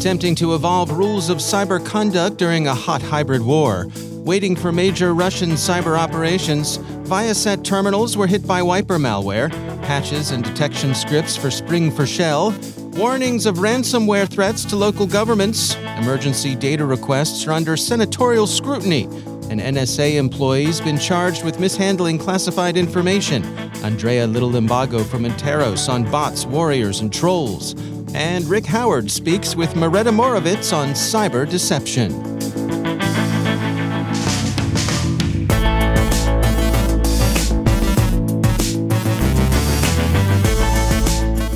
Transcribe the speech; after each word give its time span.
attempting 0.00 0.34
to 0.34 0.54
evolve 0.54 0.90
rules 0.92 1.28
of 1.28 1.36
cyber 1.36 1.84
conduct 1.84 2.38
during 2.38 2.66
a 2.66 2.74
hot 2.74 3.02
hybrid 3.02 3.42
war. 3.42 3.86
Waiting 4.24 4.56
for 4.56 4.72
major 4.72 5.12
Russian 5.12 5.50
cyber 5.50 5.98
operations, 5.98 6.78
Viasat 7.04 7.62
terminals 7.64 8.16
were 8.16 8.26
hit 8.26 8.46
by 8.46 8.62
wiper 8.62 8.96
malware, 8.96 9.50
patches 9.82 10.30
and 10.30 10.42
detection 10.42 10.94
scripts 10.94 11.36
for 11.36 11.48
Spring4shell, 11.48 12.96
warnings 12.96 13.44
of 13.44 13.56
ransomware 13.56 14.26
threats 14.26 14.64
to 14.64 14.74
local 14.74 15.06
governments, 15.06 15.74
emergency 15.98 16.54
data 16.54 16.86
requests 16.86 17.46
are 17.46 17.52
under 17.52 17.76
senatorial 17.76 18.46
scrutiny, 18.46 19.04
an 19.50 19.60
NSA 19.60 20.14
employee's 20.14 20.80
been 20.80 20.96
charged 20.98 21.44
with 21.44 21.60
mishandling 21.60 22.16
classified 22.16 22.78
information. 22.78 23.44
Andrea 23.84 24.26
Little 24.26 24.50
Limbago 24.50 25.04
from 25.04 25.24
Interos 25.24 25.90
on 25.92 26.10
bots, 26.10 26.46
warriors, 26.46 27.00
and 27.00 27.12
trolls. 27.12 27.74
And 28.14 28.44
Rick 28.46 28.66
Howard 28.66 29.10
speaks 29.10 29.54
with 29.54 29.76
Maretta 29.76 30.10
Morovitz 30.10 30.76
on 30.76 30.90
cyber 30.90 31.48
deception. 31.48 32.10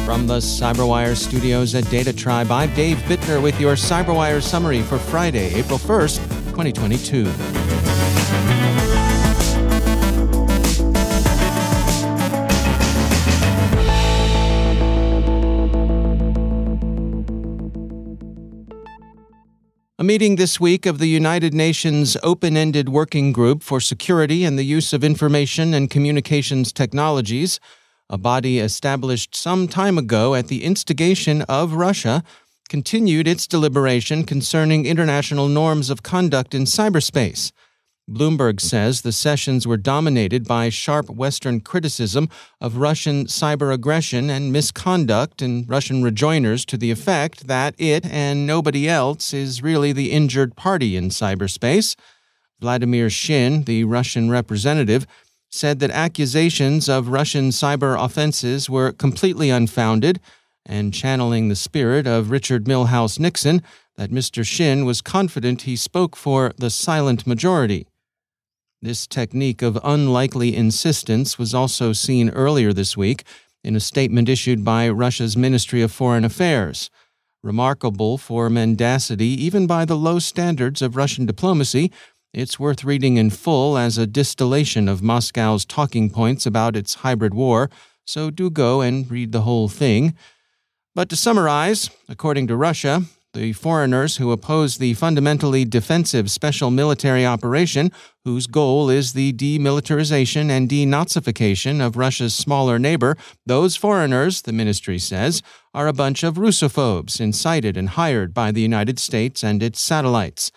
From 0.05 0.29
the 0.29 0.39
CyberWire 0.39 1.17
studios 1.17 1.75
at 1.75 1.85
DataTribe, 1.85 2.51
I'm 2.51 2.73
Dave 2.75 2.99
Bittner 2.99 3.43
with 3.43 3.61
your 3.61 3.75
CyberWire 3.75 4.41
summary 4.41 4.83
for 4.83 4.99
Friday, 4.99 5.55
April 5.55 5.79
1st, 5.79 6.19
2022. 6.51 7.54
Meeting 20.05 20.37
this 20.37 20.61
week 20.61 20.85
of 20.85 20.99
the 20.99 21.07
United 21.07 21.55
Nations 21.55 22.15
Open 22.23 22.59
Ended 22.59 22.91
Working 22.91 23.33
Group 23.33 23.63
for 23.63 23.81
Security 23.81 24.45
and 24.45 24.59
the 24.59 24.63
Use 24.63 24.93
of 24.93 25.03
Information 25.03 25.73
and 25.73 25.89
Communications 25.89 26.75
Technologies, 26.75 27.59
a 28.11 28.19
body 28.19 28.59
established 28.59 29.35
some 29.35 29.67
time 29.67 29.97
ago 29.97 30.35
at 30.35 30.49
the 30.49 30.63
instigation 30.63 31.41
of 31.49 31.73
Russia, 31.73 32.23
continued 32.69 33.27
its 33.27 33.47
deliberation 33.47 34.25
concerning 34.25 34.85
international 34.85 35.49
norms 35.49 35.89
of 35.89 36.03
conduct 36.03 36.55
in 36.55 36.65
cyberspace. 36.65 37.51
Bloomberg 38.09 38.61
says 38.61 39.01
the 39.01 39.13
sessions 39.13 39.67
were 39.67 39.79
dominated 39.79 40.47
by 40.47 40.69
sharp 40.69 41.09
Western 41.09 41.61
criticism 41.61 42.29
of 42.61 42.77
Russian 42.77 43.25
cyber 43.27 43.73
aggression 43.73 44.29
and 44.29 44.53
misconduct, 44.53 45.41
and 45.41 45.67
Russian 45.67 46.03
rejoinders 46.03 46.67
to 46.67 46.77
the 46.77 46.91
effect 46.91 47.47
that 47.47 47.75
it 47.79 48.05
and 48.05 48.47
nobody 48.47 48.89
else 48.89 49.33
is 49.33 49.63
really 49.63 49.91
the 49.91 50.13
injured 50.13 50.55
party 50.55 50.97
in 50.97 51.09
cyberspace. 51.09 51.97
Vladimir 52.61 53.09
Shin, 53.09 53.65
the 53.65 53.85
Russian 53.85 54.31
representative, 54.31 55.07
said 55.51 55.81
that 55.81 55.91
accusations 55.91 56.91
of 56.91 57.09
Russian 57.09 57.49
cyber 57.51 57.97
offenses 57.99 58.69
were 58.69 58.93
completely 58.93 59.49
unfounded, 59.49 60.21
and 60.67 60.93
channeling 60.93 61.49
the 61.49 61.57
spirit 61.57 62.07
of 62.07 62.31
Richard 62.31 62.65
Milhous 62.65 63.19
Nixon, 63.19 63.63
that 63.97 64.11
Mr. 64.11 64.45
Shin 64.45 64.85
was 64.85 65.01
confident 65.01 65.63
he 65.63 65.77
spoke 65.77 66.17
for 66.17 66.53
the 66.59 66.69
silent 66.71 67.27
majority. 67.27 67.87
This 68.85 69.07
technique 69.07 69.63
of 69.63 69.79
unlikely 69.83 70.55
insistence 70.55 71.39
was 71.39 71.55
also 71.55 71.95
seen 71.95 72.29
earlier 72.29 72.71
this 72.71 72.99
week 72.99 73.25
in 73.63 73.75
a 73.75 73.81
statement 73.81 74.29
issued 74.29 74.63
by 74.63 74.91
Russia's 74.91 75.39
Ministry 75.39 75.81
of 75.81 75.91
Foreign 75.91 76.23
Affairs. 76.23 76.91
Remarkable 77.43 78.19
for 78.19 78.51
mendacity, 78.51 79.29
even 79.43 79.67
by 79.67 79.87
the 79.87 79.97
low 79.97 80.19
standards 80.19 80.83
of 80.83 80.97
Russian 80.97 81.25
diplomacy, 81.25 81.91
it's 82.35 82.61
worth 82.61 82.85
reading 82.85 83.17
in 83.17 83.31
full 83.31 83.79
as 83.79 83.97
a 83.97 84.07
distillation 84.07 84.87
of 84.87 85.03
Moscow's 85.03 85.65
talking 85.65 86.11
points 86.11 86.45
about 86.45 86.77
its 86.77 86.97
hybrid 86.97 87.33
war, 87.33 87.71
so 88.05 88.29
do 88.29 88.51
go 88.51 88.83
and 88.83 89.11
read 89.11 89.33
the 89.33 89.47
whole 89.49 89.71
thing. 89.71 90.15
But 90.95 91.09
to 91.09 91.17
summarize, 91.17 91.89
according 92.07 92.49
to 92.49 92.57
Russia, 92.57 93.05
the 93.35 93.53
foreigners 93.53 94.17
who 94.17 94.31
oppose 94.31 94.79
the 94.79 94.95
fundamentally 94.95 95.65
defensive 95.65 96.31
special 96.31 96.71
military 96.71 97.27
operation, 97.27 97.91
whose 98.25 98.47
goal 98.47 98.89
is 98.89 99.13
the 99.13 99.33
demilitarization 99.33 100.49
and 100.49 100.69
denazification 100.69 101.85
of 101.85 101.97
Russia's 101.97 102.35
smaller 102.35 102.79
neighbor, 102.79 103.17
those 103.45 103.77
foreigners, 103.77 104.43
the 104.43 104.53
ministry 104.53 104.99
says, 104.99 105.43
are 105.75 105.89
a 105.89 105.93
bunch 105.93 106.23
of 106.23 106.37
Russophobes 106.37 107.21
incited 107.21 107.77
and 107.77 107.91
hired 107.91 108.33
by 108.33 108.53
the 108.53 108.63
United 108.63 108.99
States 108.99 109.43
and 109.43 109.63
its 109.63 109.81
satellites. 109.81 110.53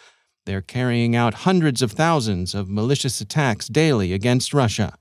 They're 0.46 0.62
carrying 0.62 1.16
out 1.16 1.46
hundreds 1.46 1.82
of 1.82 1.92
thousands 1.92 2.56
of 2.56 2.70
malicious 2.70 3.20
attacks 3.20 3.68
daily 3.68 4.14
against 4.14 4.54
Russia. 4.54 4.98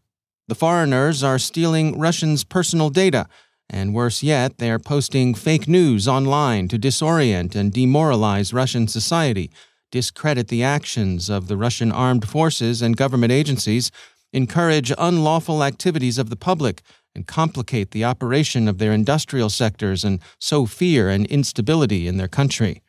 The 0.49 0.55
foreigners 0.55 1.23
are 1.23 1.39
stealing 1.39 1.99
Russians' 1.99 2.45
personal 2.45 2.89
data 2.89 3.27
and 3.69 3.95
worse 3.95 4.23
yet, 4.23 4.59
they 4.59 4.71
are 4.71 4.79
posting 4.79 5.35
fake 5.35 5.67
news 5.67 6.07
online 6.07 6.69
to 6.69 6.79
disorient 6.79 7.55
and 7.55 7.73
demoralize 7.73 8.53
Russian 8.53 8.87
society, 8.87 9.51
discredit 9.91 10.49
the 10.49 10.63
actions 10.63 11.29
of 11.29 11.49
the 11.49 11.57
Russian 11.57 11.91
armed 11.91 12.29
forces 12.29 12.81
and 12.81 12.97
government 12.97 13.33
agencies, 13.33 13.91
encourage 14.33 14.93
unlawful 14.99 15.65
activities 15.65 16.19
of 16.19 16.31
the 16.31 16.37
public, 16.37 16.83
and 17.15 17.27
complicate 17.27 17.91
the 17.91 18.05
operation 18.05 18.69
of 18.69 18.79
their 18.79 18.93
industrial 18.93 19.49
sectors 19.49 20.05
and 20.05 20.21
sow 20.39 20.67
fear 20.67 21.09
and 21.09 21.27
instability 21.27 22.07
in 22.07 22.19
their 22.19 22.29
country. 22.29 22.83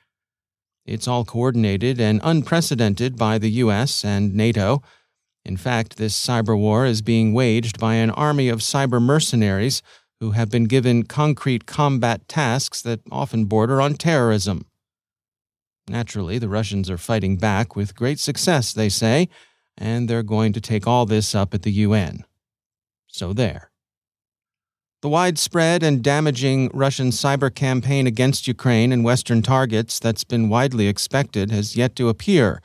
It's 0.85 1.07
all 1.07 1.25
coordinated 1.25 1.99
and 1.99 2.21
unprecedented 2.23 3.17
by 3.17 3.37
the 3.37 3.51
US 3.63 4.05
and 4.05 4.35
NATO. 4.35 4.83
In 5.43 5.57
fact, 5.57 5.97
this 5.97 6.13
cyber 6.13 6.57
war 6.57 6.85
is 6.85 7.01
being 7.01 7.33
waged 7.33 7.79
by 7.79 7.95
an 7.95 8.09
army 8.11 8.49
of 8.49 8.59
cyber 8.59 9.01
mercenaries 9.01 9.81
who 10.19 10.31
have 10.31 10.50
been 10.50 10.66
given 10.66 11.03
concrete 11.03 11.66
combat 11.66 12.28
tasks 12.28 12.81
that 12.81 13.01
often 13.11 13.45
border 13.45 13.81
on 13.81 13.94
terrorism. 13.94 14.66
Naturally, 15.88 16.38
the 16.38 16.50
Russians 16.50 16.89
are 16.89 16.97
fighting 16.97 17.38
back 17.38 17.75
with 17.75 17.96
great 17.96 18.19
success, 18.19 18.73
they 18.73 18.90
say, 18.90 19.29
and 19.78 20.09
they're 20.09 20.23
going 20.23 20.53
to 20.53 20.61
take 20.61 20.87
all 20.87 21.05
this 21.05 21.34
up 21.35 21.53
at 21.53 21.61
the 21.61 21.72
UN. 21.72 22.25
So 23.08 23.31
there. 23.31 23.72
The 25.03 25.09
widespread 25.09 25.84
and 25.84 26.03
damaging 26.03 26.72
Russian 26.73 27.09
cyber 27.09 27.53
campaign 27.53 28.08
against 28.08 28.47
Ukraine 28.47 28.91
and 28.91 29.03
Western 29.03 29.43
targets 29.43 29.99
that's 29.99 30.23
been 30.23 30.49
widely 30.49 30.87
expected 30.87 31.52
has 31.52 31.78
yet 31.78 31.96
to 31.97 32.09
appear, 32.09 32.64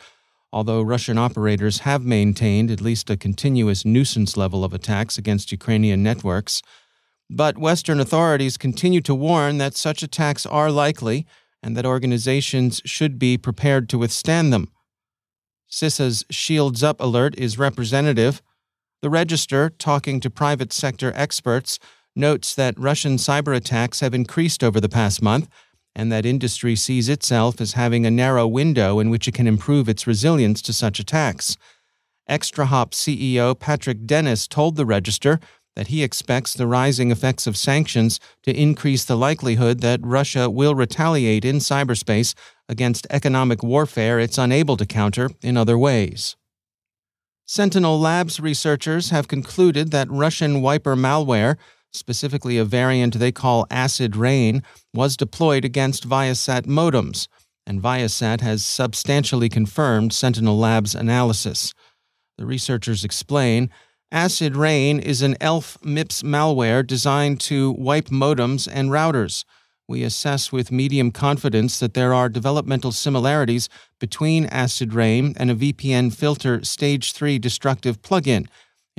although 0.51 0.81
Russian 0.81 1.19
operators 1.19 1.81
have 1.81 2.05
maintained 2.05 2.71
at 2.71 2.81
least 2.81 3.11
a 3.11 3.19
continuous 3.19 3.85
nuisance 3.85 4.35
level 4.35 4.65
of 4.65 4.73
attacks 4.73 5.19
against 5.19 5.53
Ukrainian 5.53 6.03
networks. 6.03 6.63
But 7.35 7.57
Western 7.57 7.99
authorities 7.99 8.59
continue 8.59 9.01
to 9.01 9.15
warn 9.15 9.57
that 9.57 9.75
such 9.75 10.03
attacks 10.03 10.45
are 10.45 10.71
likely 10.71 11.27
and 11.63 11.75
that 11.75 11.87
organizations 11.87 12.83
should 12.85 13.19
be 13.19 13.39
prepared 13.39 13.89
to 13.89 13.99
withstand 13.99 14.53
them. 14.53 14.69
CISA's 15.71 16.27
Shields 16.29 16.83
Up 16.83 17.01
alert 17.01 17.35
is 17.39 17.59
representative. 17.59 18.43
The 19.01 19.09
Register, 19.09 19.71
talking 19.71 20.21
to 20.21 20.29
private 20.29 20.75
sector 20.75 21.11
experts, 21.17 21.79
notes 22.15 22.55
that 22.55 22.79
Russian 22.79 23.17
cyber 23.17 23.57
attacks 23.57 24.01
have 24.01 24.13
increased 24.13 24.63
over 24.63 24.79
the 24.79 24.91
past 24.91 25.23
month 25.23 25.49
and 25.95 26.13
that 26.13 26.27
industry 26.27 26.77
sees 26.77 27.09
itself 27.09 27.63
as 27.63 27.73
having 27.73 28.05
a 28.05 28.11
narrow 28.11 28.47
window 28.47 28.99
in 28.99 29.09
which 29.09 29.27
it 29.27 29.33
can 29.33 29.47
improve 29.47 29.89
its 29.89 30.07
resilience 30.07 30.61
to 30.61 30.75
such 30.75 31.01
attacks. 31.01 31.57
ExtraHop 32.29 32.91
CEO 32.91 33.59
Patrick 33.59 34.05
Dennis 34.05 34.47
told 34.47 34.77
the 34.77 34.87
Register 34.87 35.41
that 35.77 35.89
he 35.89 36.03
expects 36.03 36.53
the 36.55 36.67
rising 36.67 37.11
effects 37.11 37.47
of 37.47 37.57
sanctions 37.57 38.21
to 38.43 38.55
increase 38.55 39.05
the 39.05 39.17
likelihood 39.17 39.81
that 39.81 40.01
Russia 40.03 40.51
will 40.51 40.75
retaliate 40.75 41.45
in 41.45 41.57
cyberspace 41.57 42.35
against 42.69 43.07
economic 43.11 43.63
warfare 43.63 44.19
it's 44.19 44.39
unable 44.39 44.77
to 44.77 44.87
counter 44.87 45.31
in 45.43 45.57
other 45.57 45.79
ways. 45.79 46.37
Sentinel 47.47 47.99
Labs 47.99 48.41
researchers 48.41 49.11
have 49.11 49.29
concluded 49.29 49.91
that 49.91 50.11
Russian 50.11 50.63
wiper 50.63 50.95
malware, 50.95 51.57
specifically 51.93 52.57
a 52.57 52.65
variant 52.65 53.19
they 53.19 53.33
call 53.33 53.67
AcidRain, 53.67 54.63
was 54.95 55.17
deployed 55.17 55.65
against 55.65 56.09
Viasat 56.09 56.63
modems, 56.63 57.29
and 57.67 57.83
Viasat 57.83 58.41
has 58.41 58.65
substantially 58.65 59.49
confirmed 59.49 60.13
Sentinel 60.13 60.59
Labs' 60.59 60.95
analysis. 60.95 61.75
The 62.39 62.47
researchers 62.47 63.05
explain 63.05 63.71
AcidRain 64.13 65.01
is 65.01 65.23
an 65.23 65.39
ELF 65.41 65.79
MIPS 65.83 66.23
malware 66.23 66.87
designed 66.87 67.41
to 67.41 67.71
wipe 67.73 68.09
modems 68.09 68.69
and 68.71 68.91
routers. 68.91 69.47
We 69.89 70.03
assess 70.03 70.53
with 70.53 70.71
medium 70.71 71.13
confidence 71.13 71.79
that 71.81 71.95
there 71.95 72.13
are 72.13 72.29
developmental 72.29 72.93
similarities 72.93 73.71
between 73.99 74.49
AcidRain 74.49 75.33
and 75.39 75.51
a 75.51 75.55
VPNFilter 75.55 76.67
Stage 76.67 77.13
3 77.13 77.39
destructive 77.39 78.03
plugin. 78.03 78.49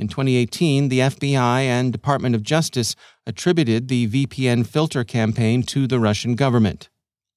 In 0.00 0.08
2018, 0.08 0.88
the 0.88 0.98
FBI 0.98 1.60
and 1.60 1.92
Department 1.92 2.34
of 2.34 2.42
Justice 2.42 2.96
attributed 3.24 3.86
the 3.86 4.08
VPNFilter 4.08 5.06
campaign 5.06 5.62
to 5.62 5.86
the 5.86 6.00
Russian 6.00 6.34
government. 6.34 6.88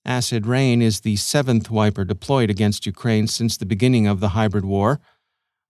AcidRain 0.04 0.82
is 0.82 1.02
the 1.02 1.16
seventh 1.18 1.70
wiper 1.70 2.04
deployed 2.04 2.50
against 2.50 2.88
Ukraine 2.88 3.28
since 3.28 3.56
the 3.56 3.68
beginning 3.68 4.08
of 4.08 4.20
the 4.20 4.30
hybrid 4.30 4.66
war. 4.66 5.00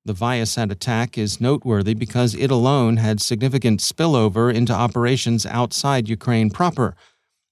The 0.08 0.14
Viasat 0.14 0.72
attack 0.72 1.18
is 1.18 1.42
noteworthy 1.42 1.94
because 1.94 2.34
it 2.34 2.50
alone 2.50 2.96
had 2.96 3.20
significant 3.20 3.82
spillover 3.82 4.54
into 4.54 4.72
operations 4.72 5.46
outside 5.46 6.08
Ukraine 6.08 6.50
proper. 6.50 6.96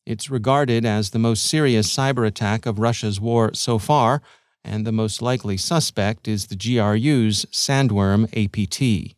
It's 0.05 0.29
regarded 0.29 0.85
as 0.85 1.09
the 1.09 1.19
most 1.19 1.45
serious 1.45 1.93
cyber 1.93 2.25
attack 2.25 2.65
of 2.65 2.79
Russia's 2.79 3.19
war 3.19 3.53
so 3.53 3.77
far, 3.77 4.21
and 4.63 4.87
the 4.87 4.93
most 4.93 5.21
likely 5.21 5.57
suspect 5.57 6.29
is 6.29 6.47
the 6.47 6.55
GRU's 6.55 7.45
Sandworm 7.51 8.23
APT. 8.31 9.17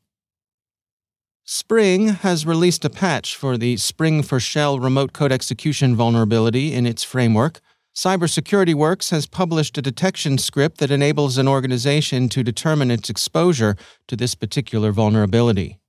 Spring 1.45 2.07
has 2.07 2.43
released 2.43 2.85
a 2.85 2.89
patch 2.89 3.35
for 3.35 3.55
the 3.55 3.75
Spring4shell 3.75 4.81
remote 4.81 5.13
code 5.13 5.31
execution 5.31 5.95
vulnerability 5.95 6.73
in 6.73 6.87
its 6.87 7.03
framework. 7.03 7.61
Cybersecurity 7.97 8.75
Works 8.75 9.09
has 9.09 9.25
published 9.25 9.75
a 9.75 9.81
detection 9.81 10.37
script 10.37 10.77
that 10.77 10.91
enables 10.91 11.39
an 11.39 11.47
organization 11.47 12.29
to 12.29 12.43
determine 12.43 12.91
its 12.91 13.09
exposure 13.09 13.75
to 14.07 14.15
this 14.15 14.35
particular 14.35 14.91
vulnerability. 14.91 15.79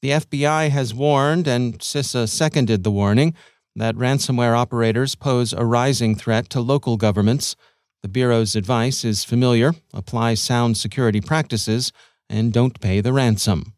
The 0.00 0.08
FBI 0.08 0.70
has 0.70 0.94
warned, 0.94 1.46
and 1.46 1.80
CISA 1.80 2.30
seconded 2.30 2.82
the 2.82 2.90
warning, 2.90 3.34
that 3.76 3.94
ransomware 3.94 4.56
operators 4.56 5.14
pose 5.14 5.52
a 5.52 5.66
rising 5.66 6.14
threat 6.14 6.48
to 6.48 6.62
local 6.62 6.96
governments. 6.96 7.56
The 8.02 8.08
Bureau's 8.08 8.56
advice 8.56 9.04
is 9.04 9.22
familiar 9.22 9.74
apply 9.92 10.32
sound 10.32 10.78
security 10.78 11.20
practices 11.20 11.92
and 12.30 12.54
don't 12.54 12.80
pay 12.80 13.02
the 13.02 13.12
ransom. 13.12 13.74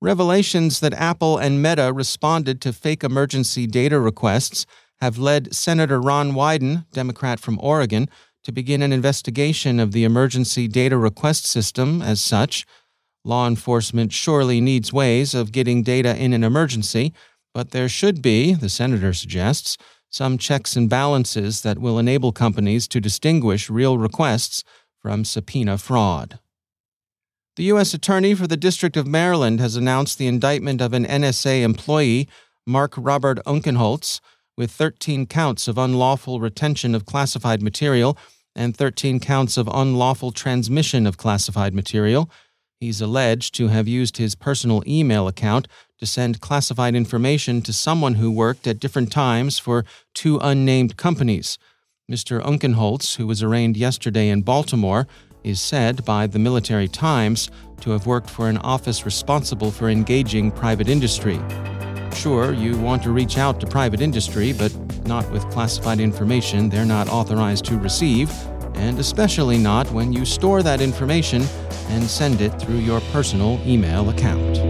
Revelations 0.00 0.80
that 0.80 0.94
Apple 0.94 1.36
and 1.36 1.62
Meta 1.62 1.92
responded 1.92 2.62
to 2.62 2.72
fake 2.72 3.04
emergency 3.04 3.66
data 3.66 4.00
requests 4.00 4.64
have 5.00 5.18
led 5.18 5.54
Senator 5.54 6.00
Ron 6.00 6.32
Wyden, 6.32 6.86
Democrat 6.92 7.40
from 7.40 7.58
Oregon, 7.60 8.08
to 8.44 8.52
begin 8.52 8.82
an 8.82 8.92
investigation 8.92 9.80
of 9.80 9.92
the 9.92 10.04
emergency 10.04 10.66
data 10.68 10.96
request 10.96 11.46
system 11.46 12.02
as 12.02 12.20
such. 12.20 12.66
Law 13.24 13.46
enforcement 13.46 14.12
surely 14.12 14.60
needs 14.60 14.92
ways 14.92 15.34
of 15.34 15.52
getting 15.52 15.82
data 15.82 16.16
in 16.16 16.32
an 16.32 16.42
emergency, 16.42 17.12
but 17.52 17.70
there 17.70 17.88
should 17.88 18.22
be, 18.22 18.54
the 18.54 18.68
senator 18.68 19.12
suggests, 19.12 19.76
some 20.08 20.38
checks 20.38 20.74
and 20.74 20.88
balances 20.90 21.62
that 21.62 21.78
will 21.78 21.98
enable 21.98 22.32
companies 22.32 22.88
to 22.88 23.00
distinguish 23.00 23.70
real 23.70 23.98
requests 23.98 24.64
from 25.00 25.24
subpoena 25.24 25.78
fraud. 25.78 26.38
The 27.56 27.64
U.S. 27.64 27.94
Attorney 27.94 28.34
for 28.34 28.46
the 28.46 28.56
District 28.56 28.96
of 28.96 29.06
Maryland 29.06 29.60
has 29.60 29.76
announced 29.76 30.18
the 30.18 30.26
indictment 30.26 30.80
of 30.80 30.92
an 30.92 31.04
NSA 31.04 31.62
employee, 31.62 32.28
Mark 32.66 32.94
Robert 32.96 33.38
Unkenholz, 33.44 34.20
with 34.60 34.70
13 34.70 35.24
counts 35.24 35.68
of 35.68 35.78
unlawful 35.78 36.38
retention 36.38 36.94
of 36.94 37.06
classified 37.06 37.62
material 37.62 38.18
and 38.54 38.76
13 38.76 39.18
counts 39.18 39.56
of 39.56 39.66
unlawful 39.72 40.32
transmission 40.32 41.06
of 41.06 41.16
classified 41.16 41.72
material. 41.72 42.30
He's 42.78 43.00
alleged 43.00 43.54
to 43.54 43.68
have 43.68 43.88
used 43.88 44.18
his 44.18 44.34
personal 44.34 44.82
email 44.86 45.26
account 45.26 45.66
to 45.98 46.04
send 46.04 46.42
classified 46.42 46.94
information 46.94 47.62
to 47.62 47.72
someone 47.72 48.16
who 48.16 48.30
worked 48.30 48.66
at 48.66 48.78
different 48.78 49.10
times 49.10 49.58
for 49.58 49.86
two 50.12 50.38
unnamed 50.42 50.98
companies. 50.98 51.56
Mr. 52.12 52.42
Unkenholz, 52.42 53.16
who 53.16 53.26
was 53.26 53.42
arraigned 53.42 53.78
yesterday 53.78 54.28
in 54.28 54.42
Baltimore, 54.42 55.06
is 55.42 55.58
said 55.58 56.04
by 56.04 56.26
the 56.26 56.38
Military 56.38 56.86
Times 56.86 57.50
to 57.80 57.92
have 57.92 58.06
worked 58.06 58.28
for 58.28 58.50
an 58.50 58.58
office 58.58 59.06
responsible 59.06 59.70
for 59.70 59.88
engaging 59.88 60.50
private 60.50 60.86
industry. 60.86 61.40
Sure, 62.14 62.52
you 62.52 62.76
want 62.78 63.02
to 63.02 63.10
reach 63.12 63.38
out 63.38 63.60
to 63.60 63.66
private 63.66 64.00
industry, 64.00 64.52
but 64.52 64.74
not 65.06 65.30
with 65.30 65.48
classified 65.50 66.00
information 66.00 66.68
they're 66.68 66.84
not 66.84 67.08
authorized 67.08 67.64
to 67.66 67.78
receive, 67.78 68.30
and 68.74 68.98
especially 68.98 69.56
not 69.56 69.90
when 69.90 70.12
you 70.12 70.24
store 70.24 70.62
that 70.62 70.80
information 70.80 71.42
and 71.88 72.04
send 72.04 72.40
it 72.40 72.50
through 72.60 72.78
your 72.78 73.00
personal 73.12 73.60
email 73.66 74.10
account. 74.10 74.69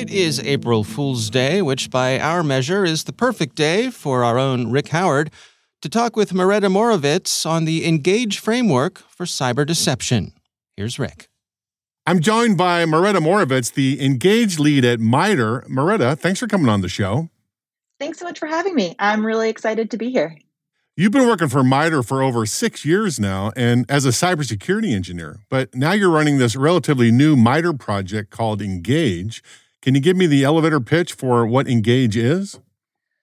It 0.00 0.08
is 0.08 0.40
April 0.40 0.82
Fool's 0.82 1.28
Day, 1.28 1.60
which 1.60 1.90
by 1.90 2.18
our 2.18 2.42
measure 2.42 2.86
is 2.86 3.04
the 3.04 3.12
perfect 3.12 3.54
day 3.54 3.90
for 3.90 4.24
our 4.24 4.38
own 4.38 4.70
Rick 4.70 4.88
Howard 4.88 5.30
to 5.82 5.90
talk 5.90 6.16
with 6.16 6.32
Maretta 6.32 6.70
Morovitz 6.70 7.44
on 7.44 7.66
the 7.66 7.86
Engage 7.86 8.38
framework 8.38 9.00
for 9.10 9.26
cyber 9.26 9.66
deception. 9.66 10.32
Here's 10.74 10.98
Rick. 10.98 11.28
I'm 12.06 12.20
joined 12.20 12.56
by 12.56 12.86
Maretta 12.86 13.20
Morovitz, 13.20 13.74
the 13.74 14.02
Engage 14.02 14.58
lead 14.58 14.86
at 14.86 15.00
MITRE. 15.00 15.66
Maretta, 15.68 16.16
thanks 16.16 16.40
for 16.40 16.46
coming 16.46 16.70
on 16.70 16.80
the 16.80 16.88
show. 16.88 17.28
Thanks 17.98 18.18
so 18.20 18.24
much 18.24 18.38
for 18.38 18.46
having 18.46 18.74
me. 18.74 18.96
I'm 18.98 19.24
really 19.24 19.50
excited 19.50 19.90
to 19.90 19.98
be 19.98 20.10
here. 20.10 20.34
You've 20.96 21.12
been 21.12 21.28
working 21.28 21.50
for 21.50 21.62
MITRE 21.62 22.04
for 22.04 22.22
over 22.22 22.46
six 22.46 22.86
years 22.86 23.20
now 23.20 23.52
and 23.54 23.84
as 23.90 24.06
a 24.06 24.10
cybersecurity 24.10 24.94
engineer, 24.94 25.40
but 25.50 25.74
now 25.74 25.92
you're 25.92 26.08
running 26.08 26.38
this 26.38 26.56
relatively 26.56 27.10
new 27.10 27.36
MITRE 27.36 27.74
project 27.74 28.30
called 28.30 28.62
Engage. 28.62 29.42
Can 29.82 29.94
you 29.94 30.00
give 30.00 30.16
me 30.16 30.26
the 30.26 30.44
elevator 30.44 30.80
pitch 30.80 31.14
for 31.14 31.46
what 31.46 31.66
Engage 31.66 32.16
is? 32.16 32.60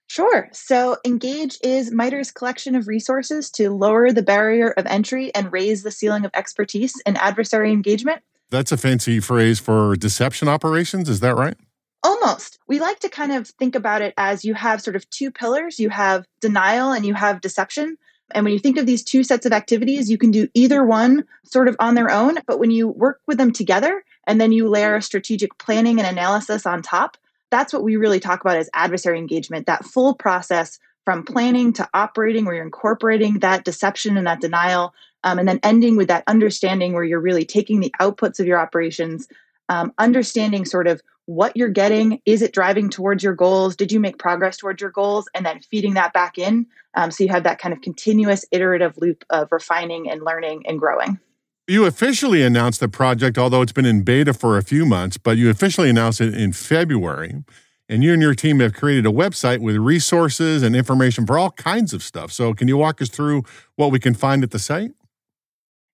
Sure. 0.08 0.48
So, 0.52 0.96
Engage 1.04 1.58
is 1.62 1.92
MITRE's 1.92 2.32
collection 2.32 2.74
of 2.74 2.88
resources 2.88 3.50
to 3.52 3.70
lower 3.70 4.10
the 4.10 4.22
barrier 4.22 4.70
of 4.70 4.86
entry 4.86 5.32
and 5.34 5.52
raise 5.52 5.82
the 5.82 5.90
ceiling 5.90 6.24
of 6.24 6.30
expertise 6.34 6.94
in 7.06 7.16
adversary 7.16 7.70
engagement. 7.70 8.22
That's 8.50 8.72
a 8.72 8.76
fancy 8.76 9.20
phrase 9.20 9.60
for 9.60 9.94
deception 9.96 10.48
operations. 10.48 11.08
Is 11.08 11.20
that 11.20 11.36
right? 11.36 11.56
Almost. 12.02 12.58
We 12.66 12.80
like 12.80 13.00
to 13.00 13.08
kind 13.08 13.32
of 13.32 13.48
think 13.48 13.74
about 13.74 14.02
it 14.02 14.14
as 14.16 14.44
you 14.44 14.54
have 14.54 14.80
sort 14.80 14.96
of 14.96 15.08
two 15.10 15.30
pillars 15.30 15.78
you 15.78 15.90
have 15.90 16.24
denial 16.40 16.90
and 16.90 17.04
you 17.04 17.14
have 17.14 17.40
deception. 17.40 17.98
And 18.32 18.44
when 18.44 18.52
you 18.52 18.58
think 18.58 18.78
of 18.78 18.86
these 18.86 19.04
two 19.04 19.22
sets 19.22 19.46
of 19.46 19.52
activities, 19.52 20.10
you 20.10 20.18
can 20.18 20.30
do 20.30 20.48
either 20.54 20.84
one 20.84 21.24
sort 21.44 21.68
of 21.68 21.76
on 21.78 21.94
their 21.94 22.10
own. 22.10 22.38
But 22.46 22.58
when 22.58 22.70
you 22.70 22.88
work 22.88 23.20
with 23.26 23.38
them 23.38 23.52
together 23.52 24.02
and 24.28 24.40
then 24.40 24.52
you 24.52 24.68
layer 24.68 25.00
strategic 25.00 25.58
planning 25.58 25.98
and 25.98 26.06
analysis 26.06 26.66
on 26.66 26.82
top, 26.82 27.16
that's 27.50 27.72
what 27.72 27.82
we 27.82 27.96
really 27.96 28.20
talk 28.20 28.42
about 28.42 28.58
as 28.58 28.70
adversary 28.74 29.18
engagement 29.18 29.66
that 29.66 29.84
full 29.84 30.14
process 30.14 30.78
from 31.04 31.24
planning 31.24 31.72
to 31.72 31.88
operating 31.94 32.44
where 32.44 32.54
you're 32.54 32.64
incorporating 32.64 33.38
that 33.38 33.64
deception 33.64 34.18
and 34.18 34.26
that 34.26 34.42
denial 34.42 34.94
um, 35.24 35.38
and 35.38 35.48
then 35.48 35.58
ending 35.62 35.96
with 35.96 36.08
that 36.08 36.22
understanding 36.26 36.92
where 36.92 37.04
you're 37.04 37.18
really 37.18 37.46
taking 37.46 37.80
the 37.80 37.92
outputs 38.00 38.38
of 38.38 38.46
your 38.46 38.58
operations 38.60 39.26
um, 39.70 39.92
understanding 39.98 40.64
sort 40.64 40.86
of 40.86 41.02
what 41.24 41.56
you're 41.56 41.68
getting. 41.68 42.22
Is 42.24 42.40
it 42.40 42.54
driving 42.54 42.88
towards 42.88 43.22
your 43.22 43.34
goals? 43.34 43.76
Did 43.76 43.92
you 43.92 44.00
make 44.00 44.18
progress 44.18 44.56
towards 44.56 44.80
your 44.80 44.90
goals? 44.90 45.28
And 45.34 45.44
then 45.44 45.60
feeding 45.60 45.94
that 45.94 46.12
back 46.12 46.38
in 46.38 46.66
um, 46.94 47.10
so 47.10 47.24
you 47.24 47.30
have 47.30 47.44
that 47.44 47.58
kind 47.58 47.72
of 47.72 47.80
continuous 47.80 48.44
iterative 48.50 48.96
loop 48.98 49.24
of 49.30 49.52
refining 49.52 50.10
and 50.10 50.22
learning 50.22 50.66
and 50.66 50.78
growing 50.78 51.18
you 51.68 51.84
officially 51.84 52.42
announced 52.42 52.80
the 52.80 52.88
project, 52.88 53.36
although 53.36 53.60
it's 53.60 53.72
been 53.72 53.84
in 53.84 54.02
beta 54.02 54.32
for 54.32 54.56
a 54.56 54.62
few 54.62 54.86
months, 54.86 55.18
but 55.18 55.36
you 55.36 55.50
officially 55.50 55.90
announced 55.90 56.20
it 56.20 56.34
in 56.34 56.52
February. 56.52 57.44
And 57.90 58.02
you 58.02 58.12
and 58.12 58.20
your 58.20 58.34
team 58.34 58.60
have 58.60 58.74
created 58.74 59.06
a 59.06 59.10
website 59.10 59.60
with 59.60 59.76
resources 59.76 60.62
and 60.62 60.74
information 60.74 61.26
for 61.26 61.38
all 61.38 61.50
kinds 61.52 61.92
of 61.92 62.02
stuff. 62.02 62.32
So, 62.32 62.52
can 62.52 62.68
you 62.68 62.76
walk 62.76 63.00
us 63.00 63.08
through 63.08 63.44
what 63.76 63.90
we 63.90 63.98
can 63.98 64.14
find 64.14 64.42
at 64.42 64.50
the 64.50 64.58
site? 64.58 64.92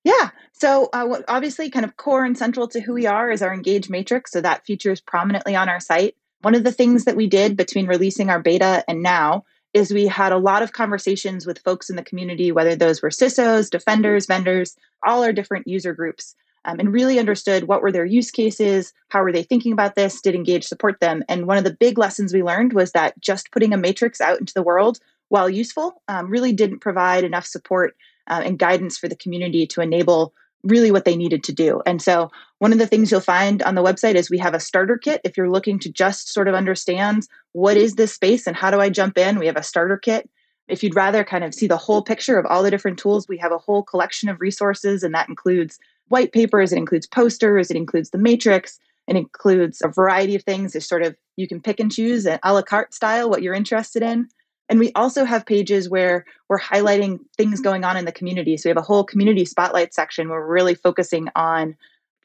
Yeah. 0.02 0.30
So, 0.52 0.88
uh, 0.92 1.20
obviously, 1.28 1.70
kind 1.70 1.84
of 1.84 1.96
core 1.96 2.24
and 2.24 2.36
central 2.36 2.66
to 2.68 2.80
who 2.80 2.94
we 2.94 3.06
are 3.06 3.30
is 3.30 3.42
our 3.42 3.54
Engage 3.54 3.90
Matrix. 3.90 4.32
So, 4.32 4.40
that 4.40 4.66
features 4.66 5.00
prominently 5.00 5.54
on 5.54 5.68
our 5.68 5.78
site. 5.78 6.16
One 6.42 6.56
of 6.56 6.64
the 6.64 6.72
things 6.72 7.04
that 7.04 7.16
we 7.16 7.28
did 7.28 7.56
between 7.56 7.86
releasing 7.86 8.28
our 8.28 8.40
beta 8.40 8.84
and 8.88 9.00
now 9.00 9.44
is 9.74 9.92
we 9.92 10.06
had 10.06 10.32
a 10.32 10.38
lot 10.38 10.62
of 10.62 10.72
conversations 10.72 11.46
with 11.46 11.58
folks 11.58 11.90
in 11.90 11.96
the 11.96 12.02
community, 12.02 12.52
whether 12.52 12.76
those 12.76 13.02
were 13.02 13.10
CISOs, 13.10 13.68
defenders, 13.68 14.26
vendors, 14.26 14.76
all 15.04 15.22
our 15.22 15.32
different 15.32 15.66
user 15.66 15.92
groups, 15.92 16.34
um, 16.64 16.78
and 16.78 16.92
really 16.92 17.18
understood 17.18 17.64
what 17.64 17.82
were 17.82 17.92
their 17.92 18.04
use 18.04 18.30
cases, 18.30 18.92
how 19.08 19.22
were 19.22 19.32
they 19.32 19.42
thinking 19.42 19.72
about 19.72 19.96
this, 19.96 20.20
did 20.20 20.34
Engage 20.34 20.64
support 20.64 21.00
them? 21.00 21.22
And 21.28 21.46
one 21.46 21.58
of 21.58 21.64
the 21.64 21.74
big 21.74 21.98
lessons 21.98 22.32
we 22.32 22.42
learned 22.42 22.72
was 22.72 22.92
that 22.92 23.20
just 23.20 23.50
putting 23.50 23.74
a 23.74 23.76
matrix 23.76 24.20
out 24.20 24.40
into 24.40 24.54
the 24.54 24.62
world, 24.62 25.00
while 25.28 25.50
useful, 25.50 26.02
um, 26.08 26.30
really 26.30 26.52
didn't 26.52 26.78
provide 26.78 27.24
enough 27.24 27.44
support 27.44 27.96
uh, 28.28 28.42
and 28.44 28.58
guidance 28.58 28.96
for 28.96 29.08
the 29.08 29.16
community 29.16 29.66
to 29.66 29.80
enable 29.80 30.32
really 30.64 30.90
what 30.90 31.04
they 31.04 31.16
needed 31.16 31.44
to 31.44 31.52
do. 31.52 31.82
And 31.86 32.02
so, 32.02 32.30
one 32.58 32.72
of 32.72 32.78
the 32.78 32.86
things 32.86 33.10
you'll 33.10 33.20
find 33.20 33.62
on 33.62 33.74
the 33.74 33.82
website 33.82 34.14
is 34.14 34.30
we 34.30 34.38
have 34.38 34.54
a 34.54 34.60
starter 34.60 34.96
kit. 34.96 35.20
If 35.24 35.36
you're 35.36 35.50
looking 35.50 35.78
to 35.80 35.92
just 35.92 36.32
sort 36.32 36.48
of 36.48 36.54
understand 36.54 37.28
what 37.52 37.76
is 37.76 37.94
this 37.94 38.14
space 38.14 38.46
and 38.46 38.56
how 38.56 38.70
do 38.70 38.80
I 38.80 38.88
jump 38.88 39.18
in, 39.18 39.38
we 39.38 39.46
have 39.46 39.56
a 39.56 39.62
starter 39.62 39.98
kit. 39.98 40.28
If 40.66 40.82
you'd 40.82 40.96
rather 40.96 41.24
kind 41.24 41.44
of 41.44 41.54
see 41.54 41.66
the 41.66 41.76
whole 41.76 42.02
picture 42.02 42.38
of 42.38 42.46
all 42.46 42.62
the 42.62 42.70
different 42.70 42.98
tools, 42.98 43.28
we 43.28 43.36
have 43.38 43.52
a 43.52 43.58
whole 43.58 43.82
collection 43.82 44.28
of 44.28 44.40
resources, 44.40 45.02
and 45.02 45.14
that 45.14 45.28
includes 45.28 45.78
white 46.08 46.32
papers, 46.32 46.72
it 46.72 46.78
includes 46.78 47.06
posters, 47.06 47.70
it 47.70 47.76
includes 47.76 48.10
the 48.10 48.18
matrix, 48.18 48.78
it 49.06 49.16
includes 49.16 49.82
a 49.84 49.88
variety 49.88 50.34
of 50.34 50.42
things. 50.42 50.74
It's 50.74 50.88
sort 50.88 51.02
of 51.02 51.14
you 51.36 51.46
can 51.46 51.60
pick 51.60 51.80
and 51.80 51.92
choose 51.92 52.26
an 52.26 52.38
a 52.42 52.54
la 52.54 52.62
carte 52.62 52.94
style 52.94 53.28
what 53.28 53.42
you're 53.42 53.54
interested 53.54 54.02
in. 54.02 54.28
And 54.68 54.78
we 54.78 54.92
also 54.94 55.24
have 55.24 55.44
pages 55.44 55.88
where 55.88 56.24
we're 56.48 56.58
highlighting 56.58 57.18
things 57.36 57.60
going 57.60 57.84
on 57.84 57.96
in 57.96 58.04
the 58.04 58.12
community. 58.12 58.56
So 58.56 58.68
we 58.68 58.70
have 58.70 58.78
a 58.78 58.82
whole 58.82 59.04
community 59.04 59.44
spotlight 59.44 59.92
section 59.92 60.28
where 60.28 60.40
we're 60.40 60.52
really 60.52 60.74
focusing 60.74 61.28
on 61.36 61.76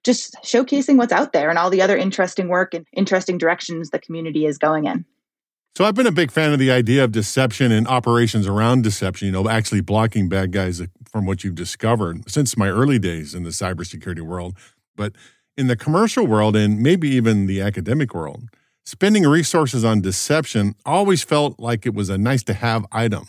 just 0.03 0.35
showcasing 0.43 0.97
what's 0.97 1.11
out 1.11 1.33
there 1.33 1.49
and 1.49 1.59
all 1.59 1.69
the 1.69 1.81
other 1.81 1.97
interesting 1.97 2.47
work 2.47 2.73
and 2.73 2.85
interesting 2.93 3.37
directions 3.37 3.89
the 3.89 3.99
community 3.99 4.45
is 4.45 4.57
going 4.57 4.85
in. 4.85 5.05
So 5.75 5.85
I've 5.85 5.95
been 5.95 6.07
a 6.07 6.11
big 6.11 6.31
fan 6.31 6.51
of 6.51 6.59
the 6.59 6.71
idea 6.71 7.03
of 7.03 7.11
deception 7.11 7.71
and 7.71 7.87
operations 7.87 8.47
around 8.47 8.83
deception, 8.83 9.27
you 9.27 9.31
know, 9.31 9.47
actually 9.47 9.81
blocking 9.81 10.27
bad 10.27 10.51
guys 10.51 10.81
from 11.09 11.25
what 11.25 11.43
you've 11.43 11.55
discovered 11.55 12.29
since 12.29 12.57
my 12.57 12.69
early 12.69 12.99
days 12.99 13.33
in 13.33 13.43
the 13.43 13.49
cybersecurity 13.49 14.21
world. 14.21 14.57
But 14.95 15.13
in 15.57 15.67
the 15.67 15.75
commercial 15.75 16.25
world 16.25 16.55
and 16.55 16.81
maybe 16.81 17.09
even 17.09 17.45
the 17.45 17.61
academic 17.61 18.13
world, 18.13 18.49
spending 18.89 19.23
resources 19.23 19.85
on 19.85 20.01
deception 20.01 20.73
always 20.83 21.21
felt 21.21 21.59
like 21.59 21.85
it 21.85 21.93
was 21.93 22.09
a 22.09 22.17
nice 22.17 22.41
to 22.41 22.53
have 22.55 22.87
item 22.91 23.27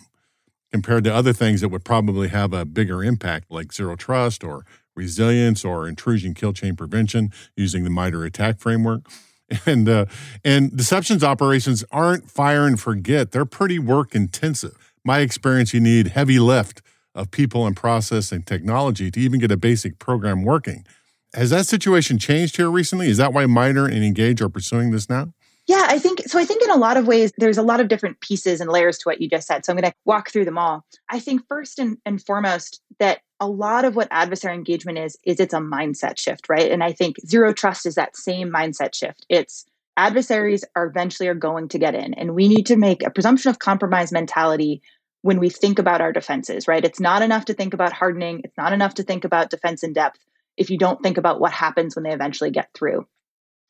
compared 0.72 1.04
to 1.04 1.14
other 1.14 1.34
things 1.34 1.60
that 1.60 1.68
would 1.68 1.84
probably 1.84 2.28
have 2.28 2.54
a 2.54 2.64
bigger 2.64 3.04
impact, 3.04 3.50
like 3.50 3.70
zero 3.70 3.94
trust 3.94 4.42
or 4.42 4.64
resilience 4.96 5.62
or 5.62 5.86
intrusion 5.86 6.32
kill 6.32 6.54
chain 6.54 6.74
prevention 6.76 7.30
using 7.56 7.84
the 7.84 7.90
MITRE 7.90 8.24
ATT&CK 8.24 8.58
framework. 8.58 9.02
And 9.66 9.88
uh, 9.88 10.04
and 10.44 10.76
deceptions 10.76 11.24
operations 11.24 11.82
aren't 11.90 12.30
fire 12.30 12.68
and 12.68 12.78
forget; 12.78 13.32
they're 13.32 13.44
pretty 13.44 13.80
work 13.80 14.14
intensive. 14.14 14.92
My 15.04 15.18
experience, 15.18 15.74
you 15.74 15.80
need 15.80 16.06
heavy 16.06 16.38
lift 16.38 16.82
of 17.16 17.32
people 17.32 17.66
and 17.66 17.76
process 17.76 18.30
and 18.30 18.46
technology 18.46 19.10
to 19.10 19.18
even 19.18 19.40
get 19.40 19.50
a 19.50 19.56
basic 19.56 19.98
program 19.98 20.44
working. 20.44 20.86
Has 21.34 21.50
that 21.50 21.66
situation 21.66 22.16
changed 22.16 22.58
here 22.58 22.70
recently? 22.70 23.08
Is 23.08 23.16
that 23.16 23.32
why 23.32 23.46
MITRE 23.46 23.86
and 23.86 24.04
Engage 24.04 24.40
are 24.40 24.48
pursuing 24.48 24.92
this 24.92 25.10
now? 25.10 25.32
Yeah, 25.70 25.86
I 25.88 26.00
think 26.00 26.22
so. 26.26 26.36
I 26.36 26.44
think 26.44 26.64
in 26.64 26.70
a 26.72 26.76
lot 26.76 26.96
of 26.96 27.06
ways, 27.06 27.32
there's 27.38 27.56
a 27.56 27.62
lot 27.62 27.78
of 27.78 27.86
different 27.86 28.18
pieces 28.20 28.60
and 28.60 28.68
layers 28.68 28.98
to 28.98 29.04
what 29.04 29.20
you 29.20 29.30
just 29.30 29.46
said. 29.46 29.64
So 29.64 29.72
I'm 29.72 29.78
going 29.78 29.88
to 29.88 29.96
walk 30.04 30.28
through 30.32 30.44
them 30.44 30.58
all. 30.58 30.84
I 31.08 31.20
think 31.20 31.46
first 31.46 31.78
and, 31.78 31.96
and 32.04 32.20
foremost, 32.20 32.82
that 32.98 33.20
a 33.38 33.46
lot 33.46 33.84
of 33.84 33.94
what 33.94 34.08
adversary 34.10 34.56
engagement 34.56 34.98
is, 34.98 35.16
is 35.24 35.38
it's 35.38 35.54
a 35.54 35.58
mindset 35.58 36.18
shift, 36.18 36.48
right? 36.48 36.72
And 36.72 36.82
I 36.82 36.90
think 36.90 37.18
zero 37.24 37.52
trust 37.52 37.86
is 37.86 37.94
that 37.94 38.16
same 38.16 38.50
mindset 38.50 38.96
shift. 38.96 39.24
It's 39.28 39.64
adversaries 39.96 40.64
are 40.74 40.86
eventually 40.86 41.28
are 41.28 41.34
going 41.34 41.68
to 41.68 41.78
get 41.78 41.94
in, 41.94 42.14
and 42.14 42.34
we 42.34 42.48
need 42.48 42.66
to 42.66 42.76
make 42.76 43.04
a 43.04 43.10
presumption 43.10 43.48
of 43.48 43.60
compromise 43.60 44.10
mentality 44.10 44.82
when 45.22 45.38
we 45.38 45.50
think 45.50 45.78
about 45.78 46.00
our 46.00 46.10
defenses, 46.10 46.66
right? 46.66 46.84
It's 46.84 46.98
not 46.98 47.22
enough 47.22 47.44
to 47.44 47.54
think 47.54 47.74
about 47.74 47.92
hardening. 47.92 48.40
It's 48.42 48.56
not 48.56 48.72
enough 48.72 48.94
to 48.94 49.04
think 49.04 49.24
about 49.24 49.50
defense 49.50 49.84
in 49.84 49.92
depth 49.92 50.18
if 50.56 50.68
you 50.68 50.78
don't 50.78 51.00
think 51.00 51.16
about 51.16 51.38
what 51.38 51.52
happens 51.52 51.94
when 51.94 52.02
they 52.02 52.12
eventually 52.12 52.50
get 52.50 52.70
through. 52.74 53.06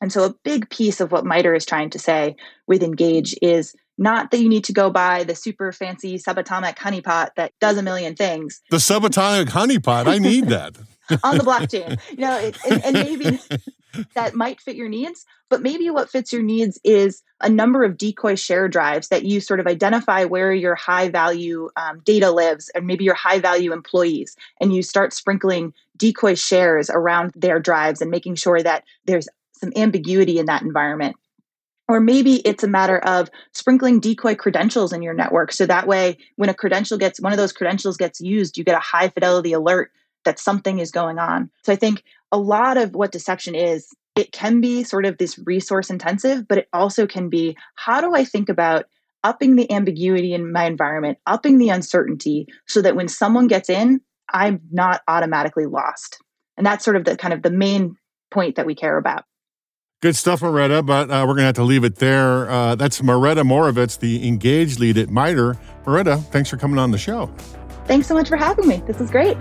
And 0.01 0.11
so, 0.11 0.25
a 0.25 0.35
big 0.43 0.69
piece 0.69 0.99
of 0.99 1.11
what 1.11 1.25
MITRE 1.25 1.55
is 1.55 1.65
trying 1.65 1.91
to 1.91 1.99
say 1.99 2.35
with 2.67 2.83
Engage 2.83 3.35
is 3.41 3.75
not 3.97 4.31
that 4.31 4.39
you 4.39 4.49
need 4.49 4.63
to 4.65 4.73
go 4.73 4.89
buy 4.89 5.23
the 5.23 5.35
super 5.35 5.71
fancy 5.71 6.17
subatomic 6.17 6.75
honeypot 6.75 7.29
that 7.35 7.53
does 7.61 7.77
a 7.77 7.83
million 7.83 8.15
things. 8.15 8.61
The 8.71 8.77
subatomic 8.77 9.45
honeypot, 9.45 10.07
I 10.07 10.17
need 10.17 10.47
that. 10.47 10.75
on 11.23 11.37
the 11.37 11.43
blockchain. 11.43 11.99
You 12.09 12.17
know, 12.17 12.37
it, 12.37 12.57
and, 12.69 12.83
and 12.85 12.93
maybe 12.93 13.39
that 14.15 14.33
might 14.33 14.61
fit 14.61 14.75
your 14.75 14.89
needs, 14.89 15.25
but 15.49 15.61
maybe 15.61 15.89
what 15.89 16.09
fits 16.09 16.31
your 16.31 16.41
needs 16.41 16.79
is 16.83 17.21
a 17.41 17.49
number 17.49 17.83
of 17.83 17.97
decoy 17.97 18.35
share 18.35 18.67
drives 18.67 19.09
that 19.09 19.25
you 19.25 19.39
sort 19.41 19.59
of 19.59 19.67
identify 19.67 20.23
where 20.23 20.53
your 20.53 20.75
high 20.75 21.09
value 21.09 21.69
um, 21.75 21.99
data 22.05 22.31
lives 22.31 22.69
and 22.73 22.87
maybe 22.87 23.03
your 23.03 23.15
high 23.15 23.39
value 23.39 23.73
employees. 23.73 24.35
And 24.59 24.73
you 24.73 24.83
start 24.83 25.13
sprinkling 25.13 25.73
decoy 25.97 26.35
shares 26.35 26.89
around 26.89 27.33
their 27.35 27.59
drives 27.59 28.01
and 28.01 28.09
making 28.09 28.35
sure 28.35 28.61
that 28.63 28.83
there's 29.05 29.27
some 29.61 29.71
ambiguity 29.75 30.39
in 30.39 30.47
that 30.47 30.63
environment. 30.63 31.15
Or 31.87 31.99
maybe 31.99 32.35
it's 32.41 32.63
a 32.63 32.67
matter 32.67 32.99
of 32.99 33.29
sprinkling 33.53 33.99
decoy 33.99 34.35
credentials 34.35 34.93
in 34.93 35.01
your 35.01 35.13
network. 35.13 35.51
So 35.51 35.65
that 35.65 35.87
way, 35.87 36.17
when 36.35 36.49
a 36.49 36.53
credential 36.53 36.97
gets, 36.97 37.19
one 37.19 37.33
of 37.33 37.37
those 37.37 37.51
credentials 37.51 37.97
gets 37.97 38.21
used, 38.21 38.57
you 38.57 38.63
get 38.63 38.77
a 38.77 38.79
high 38.79 39.09
fidelity 39.09 39.53
alert 39.53 39.91
that 40.23 40.39
something 40.39 40.79
is 40.79 40.91
going 40.91 41.19
on. 41.19 41.49
So 41.63 41.73
I 41.73 41.75
think 41.75 42.03
a 42.31 42.37
lot 42.37 42.77
of 42.77 42.95
what 42.95 43.11
deception 43.11 43.55
is, 43.55 43.93
it 44.15 44.31
can 44.31 44.61
be 44.61 44.83
sort 44.83 45.05
of 45.05 45.17
this 45.17 45.39
resource 45.45 45.89
intensive, 45.89 46.47
but 46.47 46.57
it 46.57 46.67
also 46.73 47.07
can 47.07 47.29
be 47.29 47.57
how 47.75 48.01
do 48.01 48.13
I 48.13 48.25
think 48.25 48.49
about 48.49 48.85
upping 49.23 49.55
the 49.55 49.71
ambiguity 49.71 50.33
in 50.33 50.51
my 50.51 50.65
environment, 50.65 51.17
upping 51.25 51.57
the 51.57 51.69
uncertainty 51.69 52.47
so 52.67 52.81
that 52.81 52.95
when 52.95 53.07
someone 53.07 53.47
gets 53.47 53.69
in, 53.69 54.01
I'm 54.33 54.61
not 54.71 55.01
automatically 55.07 55.65
lost. 55.65 56.17
And 56.57 56.65
that's 56.65 56.83
sort 56.83 56.97
of 56.97 57.05
the 57.05 57.17
kind 57.17 57.33
of 57.33 57.41
the 57.41 57.51
main 57.51 57.95
point 58.31 58.55
that 58.55 58.65
we 58.65 58.75
care 58.75 58.97
about. 58.97 59.25
Good 60.01 60.15
stuff, 60.15 60.41
Maretta, 60.41 60.81
but 60.81 61.11
uh, 61.11 61.25
we're 61.27 61.35
going 61.35 61.37
to 61.37 61.43
have 61.43 61.55
to 61.55 61.63
leave 61.63 61.83
it 61.83 61.97
there. 61.97 62.49
Uh, 62.49 62.73
that's 62.73 63.03
Maretta 63.03 63.43
Morovitz, 63.43 63.99
the 63.99 64.27
engaged 64.27 64.79
lead 64.79 64.97
at 64.97 65.11
MITRE. 65.11 65.55
Maretta, 65.85 66.17
thanks 66.17 66.49
for 66.49 66.57
coming 66.57 66.79
on 66.79 66.89
the 66.89 66.97
show. 66.97 67.31
Thanks 67.85 68.07
so 68.07 68.15
much 68.15 68.27
for 68.27 68.35
having 68.35 68.67
me. 68.67 68.81
This 68.87 68.99
is 68.99 69.11
great. 69.11 69.37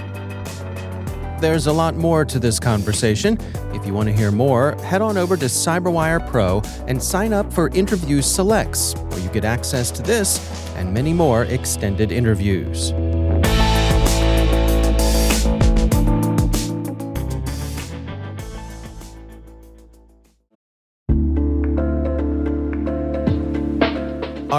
There's 1.40 1.66
a 1.66 1.72
lot 1.72 1.94
more 1.96 2.26
to 2.26 2.38
this 2.38 2.60
conversation. 2.60 3.38
If 3.72 3.86
you 3.86 3.94
want 3.94 4.10
to 4.10 4.14
hear 4.14 4.30
more, 4.30 4.74
head 4.82 5.00
on 5.00 5.16
over 5.16 5.34
to 5.38 5.46
CyberWire 5.46 6.28
Pro 6.28 6.60
and 6.86 7.02
sign 7.02 7.32
up 7.32 7.50
for 7.50 7.70
Interview 7.70 8.20
Selects, 8.20 8.92
where 8.92 9.20
you 9.20 9.30
get 9.30 9.46
access 9.46 9.90
to 9.92 10.02
this 10.02 10.38
and 10.76 10.92
many 10.92 11.14
more 11.14 11.44
extended 11.44 12.12
interviews. 12.12 12.92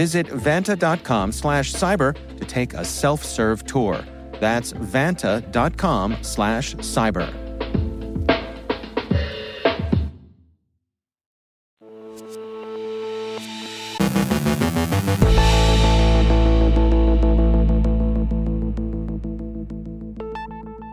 Visit 0.00 0.28
vanta.com 0.28 1.30
slash 1.30 1.74
cyber 1.74 2.16
to 2.38 2.44
take 2.46 2.72
a 2.72 2.82
self-serve 2.82 3.66
tour. 3.66 4.02
That's 4.40 4.72
vanta.com 4.72 6.16
slash 6.22 6.74
cyber. 6.76 7.28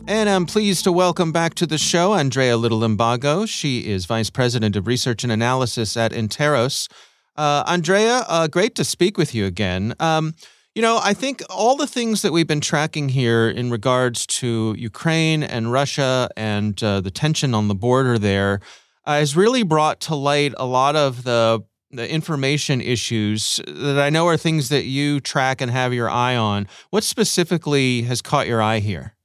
And 0.10 0.30
I'm 0.30 0.46
pleased 0.46 0.84
to 0.84 0.92
welcome 0.92 1.32
back 1.32 1.54
to 1.56 1.66
the 1.66 1.78
show 1.78 2.14
Andrea 2.14 2.58
Little 2.58 2.82
Limbago. 2.82 3.48
She 3.48 3.88
is 3.88 4.06
Vice 4.06 4.30
President 4.30 4.76
of 4.76 4.86
Research 4.86 5.24
and 5.24 5.32
Analysis 5.32 5.96
at 5.96 6.12
Interos. 6.12 6.90
Uh, 7.38 7.64
Andrea, 7.68 8.26
uh, 8.28 8.48
great 8.48 8.76
to 8.76 8.84
speak 8.84 9.18
with 9.18 9.36
you 9.36 9.46
again. 9.46 9.94
Um, 10.00 10.34
you 10.74 10.82
know, 10.82 11.00
I 11.02 11.14
think 11.14 11.42
all 11.50 11.76
the 11.76 11.88
things 11.88 12.22
that 12.22 12.32
we've 12.32 12.48
been 12.48 12.62
tracking 12.62 13.10
here 13.10 13.50
in 13.50 13.72
regards 13.72 14.26
to 14.28 14.76
Ukraine 14.78 15.44
and 15.44 15.72
Russia 15.72 16.30
and 16.38 16.82
uh, 16.84 17.02
the 17.02 17.12
tension 17.12 17.54
on 17.54 17.68
the 17.68 17.76
border 17.76 18.20
there 18.20 18.60
uh, 19.06 19.20
has 19.20 19.36
really 19.36 19.64
brought 19.64 20.00
to 20.02 20.16
light 20.16 20.54
a 20.58 20.66
lot 20.66 20.96
of 20.96 21.24
the 21.24 21.64
the 21.90 22.10
information 22.12 22.82
issues 22.82 23.62
that 23.66 23.98
I 23.98 24.10
know 24.10 24.28
are 24.28 24.36
things 24.36 24.68
that 24.70 24.84
you 24.84 25.22
track 25.22 25.62
and 25.62 25.72
have 25.72 25.94
your 25.94 26.10
eye 26.10 26.36
on. 26.36 26.68
What 26.90 27.06
specifically 27.06 28.02
has 28.04 28.22
caught 28.22 28.46
your 28.46 28.62
eye 28.62 28.80
here? 28.80 29.16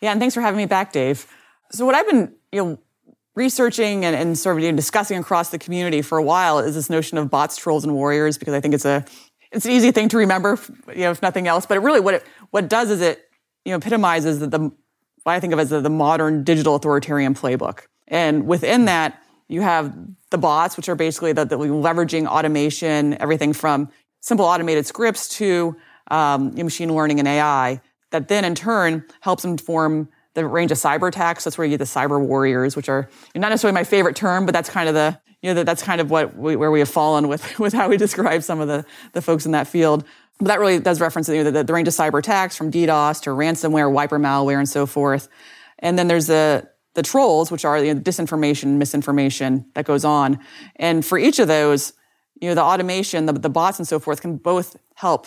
Yeah, 0.00 0.10
and 0.12 0.18
thanks 0.18 0.34
for 0.34 0.40
having 0.40 0.56
me 0.56 0.66
back, 0.66 0.92
Dave. 0.92 1.26
So 1.72 1.84
what 1.84 1.94
I've 1.94 2.06
been, 2.06 2.34
you 2.52 2.64
know, 2.64 2.78
researching 3.34 4.04
and, 4.04 4.14
and 4.14 4.38
sort 4.38 4.56
of 4.56 4.62
you 4.62 4.70
know, 4.70 4.76
discussing 4.76 5.18
across 5.18 5.50
the 5.50 5.58
community 5.58 6.02
for 6.02 6.18
a 6.18 6.22
while 6.22 6.58
is 6.58 6.74
this 6.74 6.88
notion 6.88 7.18
of 7.18 7.30
bots, 7.30 7.56
trolls, 7.56 7.84
and 7.84 7.94
warriors 7.94 8.38
because 8.38 8.54
I 8.54 8.60
think 8.60 8.74
it's 8.74 8.84
a 8.84 9.04
it's 9.52 9.64
an 9.64 9.70
easy 9.70 9.92
thing 9.92 10.08
to 10.08 10.16
remember, 10.16 10.58
you 10.88 11.02
know, 11.02 11.12
if 11.12 11.22
nothing 11.22 11.46
else. 11.46 11.66
But 11.66 11.76
it 11.76 11.80
really 11.80 12.00
what 12.00 12.14
it 12.14 12.24
what 12.50 12.64
it 12.64 12.70
does 12.70 12.90
is 12.90 13.00
it 13.00 13.28
you 13.64 13.72
know 13.72 13.78
epitomizes 13.78 14.40
the, 14.40 14.46
the 14.46 14.58
what 15.22 15.32
I 15.32 15.40
think 15.40 15.52
of 15.52 15.58
as 15.58 15.70
the, 15.70 15.80
the 15.80 15.90
modern 15.90 16.44
digital 16.44 16.74
authoritarian 16.74 17.34
playbook, 17.34 17.80
and 18.08 18.46
within 18.46 18.84
that 18.86 19.20
you 19.48 19.60
have 19.60 19.94
the 20.30 20.38
bots, 20.38 20.76
which 20.76 20.88
are 20.88 20.94
basically 20.94 21.32
the, 21.32 21.44
the 21.44 21.56
leveraging 21.56 22.26
automation, 22.26 23.20
everything 23.20 23.52
from 23.52 23.90
simple 24.20 24.44
automated 24.44 24.86
scripts 24.86 25.28
to 25.28 25.76
um, 26.10 26.54
machine 26.54 26.94
learning 26.94 27.18
and 27.18 27.28
AI 27.28 27.80
that 28.10 28.28
then 28.28 28.44
in 28.44 28.54
turn 28.54 29.04
helps 29.20 29.44
inform 29.44 30.08
the 30.34 30.46
range 30.46 30.70
of 30.70 30.78
cyber 30.78 31.08
attacks. 31.08 31.44
That's 31.44 31.56
where 31.56 31.64
you 31.64 31.70
get 31.70 31.78
the 31.78 31.84
cyber 31.84 32.20
warriors, 32.20 32.76
which 32.76 32.88
are 32.88 33.08
not 33.34 33.48
necessarily 33.48 33.74
my 33.74 33.84
favorite 33.84 34.16
term, 34.16 34.46
but 34.46 34.52
that's 34.52 34.68
kind 34.68 34.88
of 34.88 34.94
the 34.94 35.18
you 35.42 35.52
know 35.52 35.62
that's 35.62 35.82
kind 35.82 36.00
of 36.00 36.10
what 36.10 36.36
we, 36.36 36.56
where 36.56 36.70
we 36.70 36.80
have 36.80 36.88
fallen 36.88 37.28
with 37.28 37.58
with 37.58 37.72
how 37.72 37.88
we 37.88 37.96
describe 37.96 38.42
some 38.42 38.60
of 38.60 38.68
the 38.68 38.84
the 39.12 39.22
folks 39.22 39.46
in 39.46 39.52
that 39.52 39.66
field. 39.66 40.04
But 40.38 40.48
that 40.48 40.60
really 40.60 40.80
does 40.80 41.00
reference 41.00 41.28
you 41.28 41.44
know, 41.44 41.50
the, 41.50 41.62
the 41.62 41.72
range 41.72 41.86
of 41.86 41.94
cyber 41.94 42.18
attacks 42.18 42.56
from 42.56 42.70
DDoS 42.70 43.22
to 43.22 43.30
ransomware, 43.30 43.90
wiper 43.90 44.18
malware, 44.18 44.58
and 44.58 44.68
so 44.68 44.84
forth. 44.84 45.28
And 45.78 45.96
then 45.98 46.08
there's 46.08 46.26
the 46.26 46.68
the 46.94 47.02
trolls, 47.02 47.50
which 47.50 47.64
are 47.64 47.82
you 47.82 47.94
know, 47.94 48.00
disinformation, 48.00 48.76
misinformation 48.76 49.66
that 49.74 49.84
goes 49.84 50.04
on. 50.04 50.38
And 50.76 51.04
for 51.04 51.18
each 51.18 51.38
of 51.38 51.48
those, 51.48 51.92
you 52.40 52.48
know, 52.48 52.54
the 52.54 52.62
automation, 52.62 53.26
the, 53.26 53.32
the 53.32 53.50
bots, 53.50 53.78
and 53.78 53.86
so 53.86 53.98
forth 53.98 54.20
can 54.20 54.36
both 54.36 54.76
help 54.94 55.26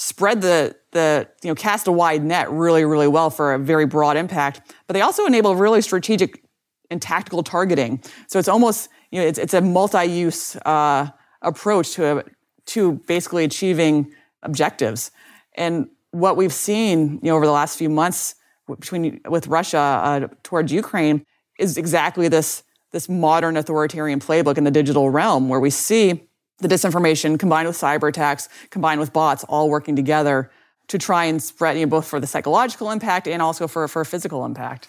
spread 0.00 0.40
the 0.40 0.76
the 0.92 1.28
you 1.42 1.50
know 1.50 1.54
cast 1.54 1.86
a 1.88 1.92
wide 1.92 2.22
net 2.22 2.50
really 2.50 2.84
really 2.84 3.08
well 3.08 3.30
for 3.30 3.54
a 3.54 3.58
very 3.58 3.84
broad 3.84 4.16
impact 4.16 4.60
but 4.86 4.94
they 4.94 5.00
also 5.00 5.26
enable 5.26 5.56
really 5.56 5.82
strategic 5.82 6.42
and 6.90 7.00
tactical 7.00 7.42
targeting. 7.42 8.02
So 8.28 8.38
it's 8.38 8.48
almost 8.48 8.88
you 9.10 9.20
know 9.20 9.26
it's, 9.26 9.38
it's 9.38 9.54
a 9.54 9.60
multi-use 9.60 10.56
uh, 10.56 11.08
approach 11.42 11.92
to 11.92 12.18
a, 12.18 12.24
to 12.66 12.94
basically 13.06 13.44
achieving 13.44 14.12
objectives. 14.42 15.10
And 15.56 15.88
what 16.10 16.36
we've 16.36 16.52
seen 16.52 17.20
you 17.22 17.30
know 17.30 17.36
over 17.36 17.46
the 17.46 17.52
last 17.52 17.78
few 17.78 17.88
months 17.88 18.34
between 18.66 19.20
with 19.28 19.46
Russia 19.46 19.78
uh, 19.78 20.28
towards 20.42 20.72
Ukraine 20.72 21.24
is 21.58 21.76
exactly 21.76 22.28
this 22.28 22.62
this 22.92 23.08
modern 23.08 23.56
authoritarian 23.56 24.18
playbook 24.20 24.56
in 24.56 24.64
the 24.64 24.70
digital 24.70 25.10
realm 25.10 25.48
where 25.48 25.60
we 25.60 25.70
see 25.70 26.27
the 26.60 26.68
disinformation 26.68 27.38
combined 27.38 27.68
with 27.68 27.76
cyber 27.76 28.08
attacks, 28.08 28.48
combined 28.70 29.00
with 29.00 29.12
bots, 29.12 29.44
all 29.44 29.70
working 29.70 29.96
together 29.96 30.50
to 30.88 30.98
try 30.98 31.24
and 31.24 31.42
spread, 31.42 31.76
you 31.76 31.86
know, 31.86 31.90
both 31.90 32.06
for 32.06 32.18
the 32.18 32.26
psychological 32.26 32.90
impact 32.90 33.28
and 33.28 33.42
also 33.42 33.68
for, 33.68 33.86
for 33.88 34.04
physical 34.04 34.44
impact. 34.44 34.88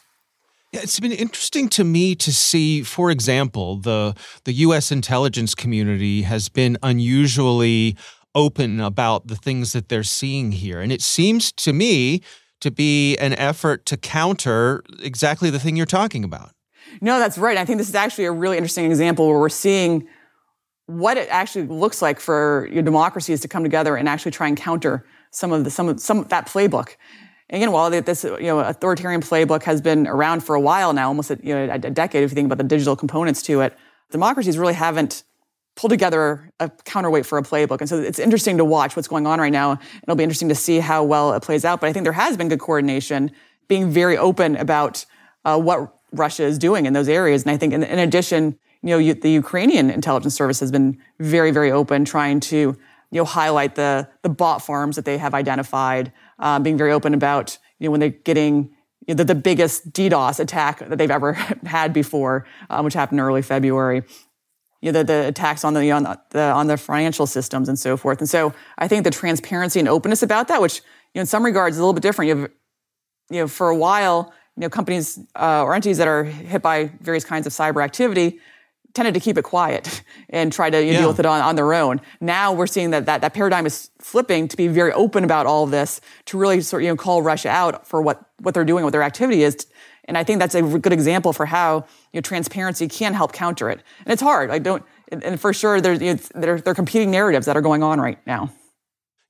Yeah, 0.72 0.82
it's 0.84 1.00
been 1.00 1.12
interesting 1.12 1.68
to 1.70 1.84
me 1.84 2.16
to 2.16 2.32
see, 2.32 2.84
for 2.84 3.10
example, 3.10 3.78
the 3.78 4.14
the 4.44 4.54
U.S. 4.54 4.92
intelligence 4.92 5.56
community 5.56 6.22
has 6.22 6.48
been 6.48 6.78
unusually 6.84 7.98
open 8.36 8.80
about 8.80 9.28
the 9.28 9.36
things 9.36 9.74
that 9.74 9.90
they're 9.90 10.04
seeing 10.04 10.52
here, 10.52 10.80
and 10.80 10.92
it 10.92 11.02
seems 11.02 11.52
to 11.54 11.74
me 11.74 12.22
to 12.62 12.70
be 12.70 13.18
an 13.18 13.34
effort 13.34 13.88
to 13.88 13.98
counter 13.98 14.84
exactly 15.02 15.50
the 15.50 15.60
thing 15.60 15.76
you're 15.76 15.88
talking 15.88 16.24
about. 16.24 16.52
No, 17.02 17.18
that's 17.18 17.38
right. 17.38 17.58
I 17.58 17.66
think 17.66 17.80
this 17.80 17.90
is 17.90 17.96
actually 17.96 18.26
a 18.26 18.32
really 18.32 18.58
interesting 18.58 18.86
example 18.86 19.28
where 19.28 19.40
we're 19.40 19.50
seeing 19.50 20.08
what 20.90 21.18
it 21.18 21.28
actually 21.30 21.68
looks 21.68 22.02
like 22.02 22.20
for 22.20 22.68
your 22.72 22.82
democracies 22.82 23.42
to 23.42 23.48
come 23.48 23.62
together 23.62 23.96
and 23.96 24.10
actually 24.10 24.32
try 24.32 24.48
and 24.48 24.58
counter 24.58 25.06
some 25.30 25.52
of 25.52 25.64
the 25.64 25.70
some 25.70 25.88
of 25.88 26.00
some 26.00 26.24
that 26.30 26.48
playbook. 26.48 26.96
And 27.48 27.62
again, 27.62 27.72
while 27.72 27.92
this 27.92 28.24
you 28.24 28.40
know 28.42 28.60
authoritarian 28.60 29.22
playbook 29.22 29.62
has 29.64 29.82
been 29.82 30.08
around 30.08 30.44
for 30.44 30.56
a 30.56 30.60
while 30.60 30.92
now, 30.92 31.08
almost 31.08 31.30
a, 31.30 31.38
you 31.44 31.54
know, 31.54 31.70
a 31.72 31.78
decade, 31.78 32.24
if 32.24 32.32
you 32.32 32.36
think 32.36 32.48
about 32.48 32.58
the 32.58 32.64
digital 32.64 32.96
components 32.96 33.44
to 33.44 33.62
it, 33.62 33.78
democracies 34.10 34.58
really 34.58 34.74
haven't 34.74 35.24
pulled 35.76 35.92
together 35.92 36.52
a 36.60 36.70
counterweight 36.86 37.26
for 37.26 37.38
a 37.38 37.44
playbook. 37.44 37.82
And 37.82 37.88
so 37.88 38.00
it's 38.00 38.18
interesting 38.18 38.58
to 38.58 38.66
watch 38.66 38.96
what's 38.96 39.08
going 39.08 39.28
on 39.28 39.40
right 39.40 39.52
now. 39.52 39.80
It'll 40.02 40.16
be 40.16 40.24
interesting 40.24 40.50
to 40.50 40.56
see 40.56 40.80
how 40.80 41.04
well 41.04 41.34
it 41.34 41.44
plays 41.44 41.66
out. 41.66 41.80
But 41.82 41.90
I 41.90 41.94
think 41.94 42.04
there 42.04 42.14
has 42.14 42.36
been 42.36 42.50
good 42.50 42.60
coordination, 42.60 43.32
being 43.68 43.92
very 43.92 44.18
open 44.18 44.56
about 44.56 45.06
uh, 45.46 45.60
what 45.60 45.96
Russia 46.12 46.46
is 46.46 46.58
doing 46.58 46.88
in 46.88 46.94
those 46.94 47.08
areas. 47.08 47.44
And 47.44 47.52
I 47.52 47.58
think 47.58 47.74
in, 47.74 47.84
in 47.84 48.00
addition, 48.00 48.58
you 48.82 48.90
know, 48.90 49.14
the 49.14 49.30
Ukrainian 49.32 49.90
intelligence 49.90 50.36
service 50.36 50.60
has 50.62 50.72
been 50.72 50.98
very, 51.20 51.52
very 51.52 51.72
open, 51.72 52.06
trying 52.06 52.40
to, 52.42 52.58
you 52.58 52.78
know, 53.12 53.26
highlight 53.26 53.76
the 53.76 54.08
the 54.22 54.30
bot 54.30 54.62
farms 54.66 54.96
that 54.96 55.06
they 55.06 55.18
have 55.18 55.34
identified, 55.34 56.14
um, 56.40 56.64
being 56.64 56.78
very 56.78 56.92
open 56.92 57.14
about, 57.14 57.58
you 57.80 57.88
know, 57.88 57.92
when 57.92 58.00
they're 58.00 58.10
getting 58.10 58.70
you 59.08 59.16
know, 59.16 59.18
the, 59.18 59.26
the 59.26 59.36
biggest 59.36 59.92
DDoS 59.92 60.40
attack 60.40 60.80
that 60.80 60.98
they've 60.98 61.12
ever 61.12 61.34
had 61.66 61.94
before, 61.94 62.46
um, 62.70 62.86
which 62.86 62.94
happened 62.94 63.20
early 63.20 63.42
February. 63.42 64.04
You 64.82 64.92
know, 64.92 65.00
the, 65.00 65.04
the 65.04 65.28
attacks 65.28 65.66
on 65.66 65.74
the, 65.74 65.92
on 65.92 66.04
the 66.04 66.42
on 66.42 66.68
the 66.68 66.78
financial 66.78 67.28
systems 67.28 67.68
and 67.68 67.78
so 67.78 67.98
forth. 67.98 68.20
And 68.20 68.30
so 68.30 68.54
I 68.78 68.88
think 68.88 69.04
the 69.04 69.12
transparency 69.12 69.80
and 69.80 69.90
openness 69.90 70.24
about 70.24 70.48
that, 70.48 70.62
which 70.62 70.78
you 70.78 71.20
know, 71.20 71.22
in 71.22 71.26
some 71.26 71.44
regards 71.44 71.76
is 71.76 71.80
a 71.80 71.82
little 71.82 71.94
bit 71.94 72.04
different. 72.04 72.30
You 72.30 72.38
have, 72.38 72.52
you 73.30 73.40
know, 73.40 73.48
for 73.50 73.70
a 73.70 73.76
while, 73.76 74.32
you 74.56 74.62
know, 74.62 74.70
companies 74.70 75.20
uh, 75.36 75.64
or 75.64 75.76
entities 75.76 75.98
that 75.98 76.08
are 76.08 76.24
hit 76.24 76.62
by 76.62 76.92
various 77.02 77.26
kinds 77.26 77.46
of 77.46 77.52
cyber 77.52 77.84
activity 77.84 78.40
tended 78.94 79.14
to 79.14 79.20
keep 79.20 79.38
it 79.38 79.44
quiet 79.44 80.02
and 80.30 80.52
try 80.52 80.70
to 80.70 80.80
you 80.80 80.88
know, 80.88 80.92
Yeah. 80.94 81.00
deal 81.00 81.10
with 81.10 81.20
it 81.20 81.26
on, 81.26 81.42
on 81.42 81.56
their 81.56 81.74
own. 81.74 82.02
Now 82.22 82.54
we're 82.54 82.68
seeing 82.68 82.90
that, 82.92 83.06
that 83.06 83.22
that 83.22 83.34
paradigm 83.34 83.66
is 83.66 83.90
flipping 84.00 84.48
to 84.48 84.58
be 84.58 84.68
very 84.68 84.92
open 84.94 85.24
about 85.24 85.46
all 85.46 85.64
of 85.64 85.72
this, 85.72 86.02
to 86.26 86.38
really 86.38 86.62
sort 86.62 86.82
of 86.82 86.86
you 86.86 86.92
know, 86.92 86.96
call 86.98 87.22
Russia 87.22 87.50
out 87.50 87.86
for 87.88 88.02
what, 88.02 88.24
what 88.42 88.54
they're 88.54 88.66
doing, 88.66 88.84
what 88.84 88.92
their 88.92 89.04
activity 89.04 89.44
is. 89.44 89.68
And 90.06 90.18
I 90.18 90.24
think 90.24 90.40
that's 90.40 90.56
a 90.56 90.62
good 90.64 90.92
example 90.94 91.34
for 91.34 91.46
how 91.46 91.86
you 92.14 92.18
know, 92.18 92.22
transparency 92.22 92.88
can 92.88 93.14
help 93.14 93.32
counter 93.32 93.70
it. 93.70 93.84
And 94.06 94.12
it's 94.14 94.22
hard. 94.24 94.50
I 94.50 94.58
don't, 94.60 94.84
and- 95.12 95.24
and 95.24 95.40
for 95.40 95.54
sure, 95.54 95.82
there's 95.82 96.02
you 96.02 96.14
know, 96.14 96.20
there, 96.36 96.60
there 96.62 96.72
are 96.72 96.76
competing 96.76 97.12
narratives 97.12 97.46
that 97.46 97.56
are 97.58 97.62
going 97.62 97.84
on 97.84 98.00
right 98.02 98.18
now. 98.28 98.52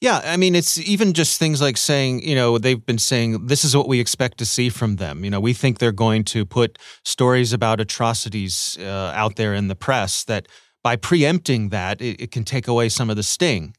Yeah, 0.02 0.22
I 0.24 0.38
mean, 0.38 0.56
it's 0.56 0.78
even 0.80 1.12
just 1.12 1.40
things 1.40 1.62
like 1.62 1.76
saying, 1.76 2.24
you 2.24 2.34
know, 2.34 2.58
they've 2.58 2.86
been 2.86 3.00
saying 3.00 3.48
this 3.48 3.66
is 3.66 3.76
what 3.76 3.90
we 3.90 4.00
expect 4.00 4.38
to 4.38 4.46
see 4.46 4.70
from 4.70 4.96
them. 4.96 5.26
You 5.26 5.30
know, 5.30 5.42
we 5.42 5.54
think 5.54 5.80
they're 5.80 5.92
going 5.92 6.24
to 6.26 6.46
put 6.46 6.80
stories 7.04 7.52
about 7.52 7.82
atrocities 7.82 8.78
uh, 8.80 9.12
out 9.14 9.36
there 9.36 9.54
in 9.54 9.68
the 9.68 9.76
press 9.76 10.24
that 10.24 10.48
by 10.84 10.96
preempting 10.96 11.70
that, 11.70 12.02
it, 12.02 12.22
it 12.22 12.32
can 12.32 12.46
take 12.46 12.68
away 12.68 12.88
some 12.88 13.10
of 13.10 13.18
the 13.18 13.24
sting. 13.24 13.76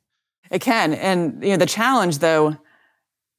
It 0.50 0.60
can, 0.60 0.92
and 0.92 1.42
you 1.42 1.50
know 1.50 1.56
the 1.56 1.66
challenge 1.66 2.18
though 2.18 2.56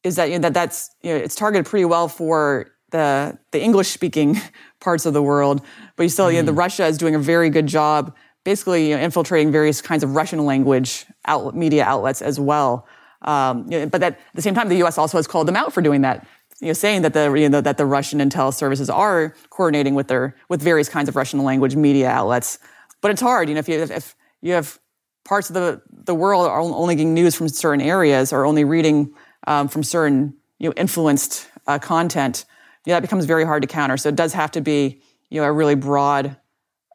is 0.04 0.16
that 0.16 0.30
you 0.30 0.36
know 0.36 0.44
that 0.44 0.54
that's 0.54 0.90
you 1.04 1.12
know 1.12 1.18
it's 1.18 1.36
targeted 1.36 1.66
pretty 1.66 1.86
well 1.86 2.08
for 2.08 2.72
the 2.92 3.38
the 3.52 3.62
English 3.62 3.90
speaking 3.90 4.40
parts 4.80 5.06
of 5.06 5.14
the 5.14 5.22
world, 5.22 5.62
but 5.96 6.04
you 6.04 6.10
still 6.10 6.32
you 6.32 6.40
know 6.40 6.46
the 6.46 6.54
Russia 6.54 6.86
is 6.86 6.98
doing 6.98 7.14
a 7.14 7.20
very 7.20 7.50
good 7.50 7.68
job 7.68 8.16
basically 8.44 8.90
you 8.90 8.98
know, 8.98 9.04
infiltrating 9.04 9.52
various 9.52 9.82
kinds 9.82 10.04
of 10.04 10.16
Russian 10.16 10.46
language 10.46 11.06
media 11.54 11.84
outlets 11.84 12.22
as 12.22 12.40
well. 12.40 12.88
Um, 13.22 13.72
you 13.72 13.80
know, 13.80 13.86
but 13.88 14.02
that, 14.02 14.14
at 14.14 14.34
the 14.34 14.42
same 14.42 14.56
time, 14.56 14.70
the 14.70 14.78
U.S. 14.78 14.98
also 14.98 15.18
has 15.18 15.28
called 15.28 15.48
them 15.48 15.56
out 15.56 15.74
for 15.74 15.82
doing 15.82 16.02
that. 16.02 16.26
You 16.60 16.68
know, 16.68 16.74
saying 16.74 17.02
that 17.04 17.14
the 17.14 17.34
you 17.34 17.50
know 17.50 17.62
that 17.62 17.78
the 17.78 17.86
Russian 17.86 18.20
intel 18.20 18.54
services 18.54 18.90
are 18.90 19.36
coordinating 19.50 19.96
with 19.96 20.08
their 20.08 20.36
with 20.48 20.62
various 20.62 20.90
kinds 20.90 21.10
of 21.10 21.16
Russian 21.16 21.44
language 21.44 21.76
media 21.76 22.10
outlets. 22.10 22.60
But 23.02 23.12
it's 23.12 23.22
hard, 23.22 23.50
you 23.50 23.56
know, 23.56 23.60
if 23.60 23.68
you 23.68 23.82
if 23.82 24.16
you 24.42 24.54
have 24.54 24.80
parts 25.24 25.50
of 25.50 25.56
the 25.56 25.82
the 25.90 26.16
world 26.16 26.48
are 26.48 26.60
only 26.60 26.96
getting 26.96 27.14
news 27.14 27.36
from 27.36 27.50
certain 27.50 27.82
areas 27.82 28.32
or 28.32 28.46
only 28.46 28.64
reading 28.64 29.14
um, 29.48 29.68
from 29.68 29.84
certain 29.84 30.36
you 30.60 30.70
know 30.70 30.74
influenced 30.78 31.48
uh, 31.68 31.80
content, 31.80 32.46
you 32.86 32.92
know, 32.92 32.96
that 32.96 33.02
becomes 33.02 33.26
very 33.26 33.44
hard 33.44 33.64
to 33.64 33.68
counter. 33.68 33.98
So 33.98 34.10
it 34.10 34.16
does 34.16 34.34
have 34.34 34.52
to 34.52 34.62
be 34.62 35.02
you 35.30 35.42
know 35.42 35.48
a 35.48 35.52
really 35.52 35.76
broad 35.76 36.38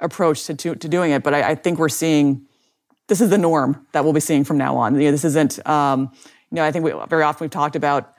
approach 0.00 0.44
to 0.44 0.54
to, 0.54 0.74
to 0.74 0.88
doing 0.88 1.10
it. 1.12 1.22
But 1.22 1.34
I, 1.34 1.50
I 1.50 1.54
think 1.54 1.78
we're 1.78 1.88
seeing 1.88 2.46
this 3.08 3.20
is 3.20 3.30
the 3.30 3.38
norm 3.38 3.86
that 3.92 4.04
we'll 4.04 4.12
be 4.12 4.20
seeing 4.20 4.44
from 4.44 4.58
now 4.58 4.76
on. 4.76 4.94
You 4.96 5.06
know, 5.06 5.10
this 5.12 5.24
isn't, 5.24 5.64
um, 5.66 6.10
you 6.50 6.56
know, 6.56 6.64
I 6.64 6.72
think 6.72 6.84
we, 6.84 6.92
very 7.08 7.22
often 7.22 7.44
we've 7.44 7.50
talked 7.50 7.76
about, 7.76 8.12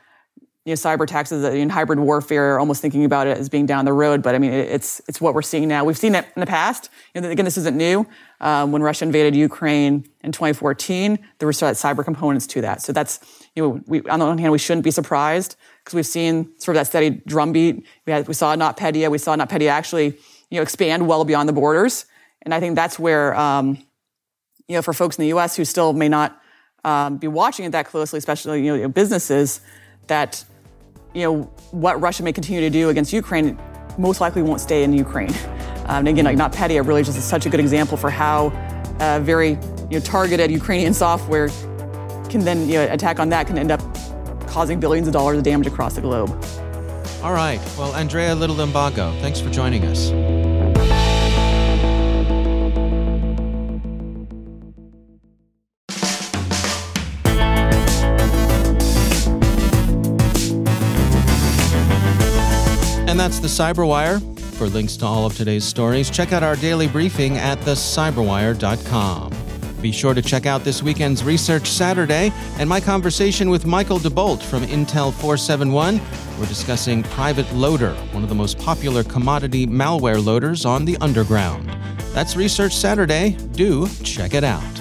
you 0.63 0.71
know, 0.71 0.75
cyber 0.75 1.03
attacks 1.03 1.31
as 1.31 1.43
a- 1.43 1.55
in 1.55 1.69
hybrid 1.69 1.99
warfare, 1.99 2.59
almost 2.59 2.81
thinking 2.81 3.05
about 3.05 3.27
it 3.27 3.37
as 3.37 3.47
being 3.49 3.65
down 3.65 3.85
the 3.85 3.93
road. 3.93 4.21
But 4.21 4.35
I 4.35 4.37
mean, 4.37 4.51
it, 4.51 4.69
it's 4.69 5.01
it's 5.07 5.21
what 5.21 5.33
we're 5.33 5.41
seeing 5.41 5.67
now. 5.67 5.83
We've 5.85 5.97
seen 5.97 6.13
it 6.15 6.25
in 6.35 6.39
the 6.41 6.45
past. 6.45 6.89
You 7.13 7.21
know, 7.21 7.29
again, 7.29 7.45
this 7.45 7.57
isn't 7.57 7.75
new. 7.75 8.05
Um, 8.41 8.71
when 8.71 8.81
Russia 8.81 9.05
invaded 9.05 9.35
Ukraine 9.35 10.07
in 10.23 10.31
2014, 10.31 11.19
there 11.39 11.45
were 11.45 11.53
sort 11.53 11.71
of 11.71 11.77
cyber 11.77 12.03
components 12.03 12.47
to 12.47 12.61
that. 12.61 12.81
So 12.81 12.91
that's, 12.91 13.19
you 13.55 13.63
know, 13.63 13.81
we, 13.87 14.01
on 14.03 14.19
the 14.19 14.25
one 14.25 14.37
hand, 14.37 14.51
we 14.51 14.57
shouldn't 14.57 14.83
be 14.83 14.91
surprised 14.91 15.55
because 15.83 15.95
we've 15.95 16.05
seen 16.05 16.51
sort 16.59 16.75
of 16.75 16.81
that 16.81 16.87
steady 16.87 17.21
drumbeat. 17.25 17.85
We 18.05 18.13
had, 18.13 18.27
we 18.27 18.33
saw 18.33 18.53
NotPetya. 18.55 19.09
We 19.09 19.17
saw 19.17 19.35
NotPetya 19.37 19.69
actually, 19.69 20.17
you 20.49 20.57
know, 20.57 20.61
expand 20.61 21.07
well 21.07 21.25
beyond 21.25 21.49
the 21.49 21.53
borders. 21.53 22.05
And 22.41 22.53
I 22.53 22.59
think 22.59 22.75
that's 22.75 22.97
where, 22.97 23.35
um, 23.35 23.77
you 24.67 24.75
know, 24.75 24.81
for 24.81 24.93
folks 24.93 25.17
in 25.17 25.23
the 25.23 25.29
U.S. 25.29 25.55
who 25.55 25.65
still 25.65 25.93
may 25.93 26.09
not 26.09 26.39
um, 26.83 27.17
be 27.17 27.27
watching 27.27 27.65
it 27.65 27.71
that 27.71 27.85
closely, 27.85 28.17
especially 28.17 28.65
you 28.65 28.77
know 28.77 28.87
businesses, 28.87 29.61
that 30.07 30.43
you 31.13 31.23
know 31.23 31.43
what 31.71 31.99
Russia 31.99 32.23
may 32.23 32.33
continue 32.33 32.61
to 32.61 32.69
do 32.69 32.89
against 32.89 33.11
Ukraine 33.11 33.59
most 33.97 34.21
likely 34.21 34.41
won't 34.41 34.61
stay 34.61 34.83
in 34.83 34.93
Ukraine. 34.93 35.33
Um, 35.87 35.99
and 35.99 36.09
again, 36.09 36.25
like 36.25 36.35
NotPetya, 36.35 36.85
really 36.85 37.01
just 37.01 37.17
is 37.17 37.23
such 37.23 37.45
a 37.45 37.49
good 37.49 37.61
example 37.61 37.95
for 37.95 38.09
how 38.09 38.49
uh, 38.99 39.21
very 39.21 39.51
you 39.51 39.87
know 39.91 39.99
targeted 40.01 40.51
Ukrainian 40.51 40.93
software 40.93 41.47
can 42.27 42.41
then 42.41 42.67
you 42.67 42.73
know 42.73 42.91
attack 42.91 43.21
on 43.21 43.29
that 43.29 43.47
can 43.47 43.57
end 43.57 43.71
up 43.71 43.79
causing 44.47 44.81
billions 44.81 45.07
of 45.07 45.13
dollars 45.13 45.37
of 45.37 45.45
damage 45.45 45.65
across 45.65 45.93
the 45.93 46.01
globe. 46.01 46.29
All 47.23 47.31
right. 47.31 47.61
Well, 47.77 47.95
Andrea 47.95 48.35
Little 48.35 48.57
Limbago, 48.57 49.17
thanks 49.21 49.39
for 49.39 49.49
joining 49.49 49.85
us. 49.85 50.36
That's 63.27 63.39
the 63.39 63.47
Cyberwire. 63.49 64.21
For 64.53 64.67
links 64.67 64.95
to 64.97 65.05
all 65.05 65.25
of 65.25 65.35
today's 65.35 65.65
stories, 65.65 66.09
check 66.09 66.31
out 66.31 66.43
our 66.43 66.55
daily 66.55 66.87
briefing 66.87 67.35
at 67.35 67.57
thecyberwire.com. 67.59 69.33
Be 69.81 69.91
sure 69.91 70.13
to 70.13 70.21
check 70.21 70.45
out 70.45 70.63
this 70.63 70.81
weekend's 70.81 71.25
Research 71.25 71.69
Saturday 71.69 72.31
and 72.57 72.69
my 72.69 72.79
conversation 72.79 73.49
with 73.49 73.65
Michael 73.65 73.99
DeBolt 73.99 74.41
from 74.41 74.63
Intel 74.63 75.11
471. 75.11 75.99
We're 76.39 76.45
discussing 76.45 77.03
Private 77.03 77.51
Loader, 77.53 77.95
one 78.13 78.23
of 78.23 78.29
the 78.29 78.35
most 78.35 78.59
popular 78.59 79.03
commodity 79.03 79.67
malware 79.67 80.23
loaders 80.23 80.63
on 80.65 80.85
the 80.85 80.95
underground. 81.01 81.69
That's 82.13 82.37
Research 82.37 82.73
Saturday. 82.77 83.31
Do 83.51 83.89
check 84.03 84.35
it 84.35 84.45
out. 84.45 84.76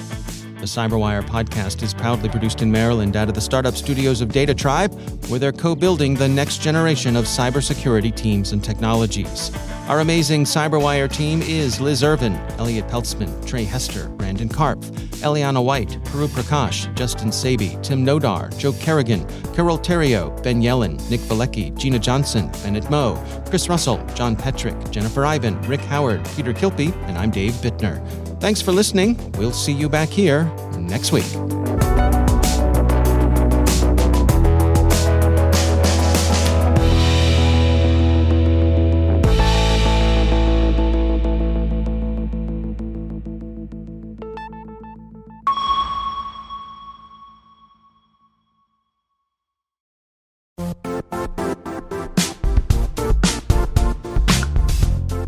The 0.67 0.73
Cyberwire 0.73 1.23
podcast 1.23 1.85
is 1.85 1.95
proudly 1.95 2.29
produced 2.29 2.61
in 2.61 2.73
Maryland 2.73 3.15
out 3.15 3.29
of 3.29 3.37
the 3.37 3.41
startup 3.41 3.77
studios 3.77 4.21
of 4.21 4.31
DataTribe, 4.31 5.29
where 5.29 5.39
they're 5.39 5.53
co 5.53 5.77
building 5.77 6.15
the 6.15 6.29
next 6.29 6.61
generation 6.61 7.15
of 7.15 7.27
cybersecurity 7.27 8.13
teams 8.13 8.51
and 8.51 8.65
technologies. 8.65 9.53
Our 9.87 10.01
amazing 10.01 10.43
Cyberwire 10.43 11.09
team 11.09 11.41
is 11.41 11.81
Liz 11.81 12.03
Irvin, 12.03 12.35
Elliot 12.59 12.89
Peltzman, 12.89 13.47
Trey 13.47 13.63
Hester, 13.63 14.09
Brandon 14.09 14.49
Karpf, 14.49 14.91
Eliana 15.23 15.65
White, 15.65 16.03
Puru 16.07 16.27
Prakash, 16.27 16.93
Justin 16.97 17.29
Sabie, 17.29 17.81
Tim 17.85 18.05
Nodar, 18.05 18.51
Joe 18.59 18.73
Carrigan, 18.73 19.25
Carole 19.55 19.79
Theriault, 19.79 20.43
Ben 20.43 20.61
Yelin, 20.61 20.99
Nick 21.09 21.21
Veliky, 21.21 21.79
Gina 21.79 22.01
Johnson, 22.01 22.51
Bennett 22.65 22.91
Moe, 22.91 23.15
Chris 23.49 23.69
Russell, 23.69 24.05
John 24.17 24.35
Petrik, 24.35 24.91
Jennifer 24.91 25.25
Eiben, 25.25 25.63
Rick 25.69 25.83
Howard, 25.83 26.29
Peter 26.35 26.53
Kilpe, 26.53 26.93
and 27.07 27.17
I'm 27.17 27.31
Dave 27.31 27.53
Bittner. 27.53 28.26
Thanks 28.38 28.62
for 28.62 28.72
listening. 28.72 29.33
We'll 29.33 29.53
see 29.53 29.72
you 29.72 29.88
back 29.88 30.09
here 30.09 30.44
next 30.79 31.12
week. 31.12 31.27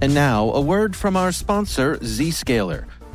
And 0.00 0.14
now, 0.14 0.52
a 0.52 0.60
word 0.60 0.94
from 0.94 1.16
our 1.16 1.32
sponsor, 1.32 1.96
Zscaler, 1.96 2.86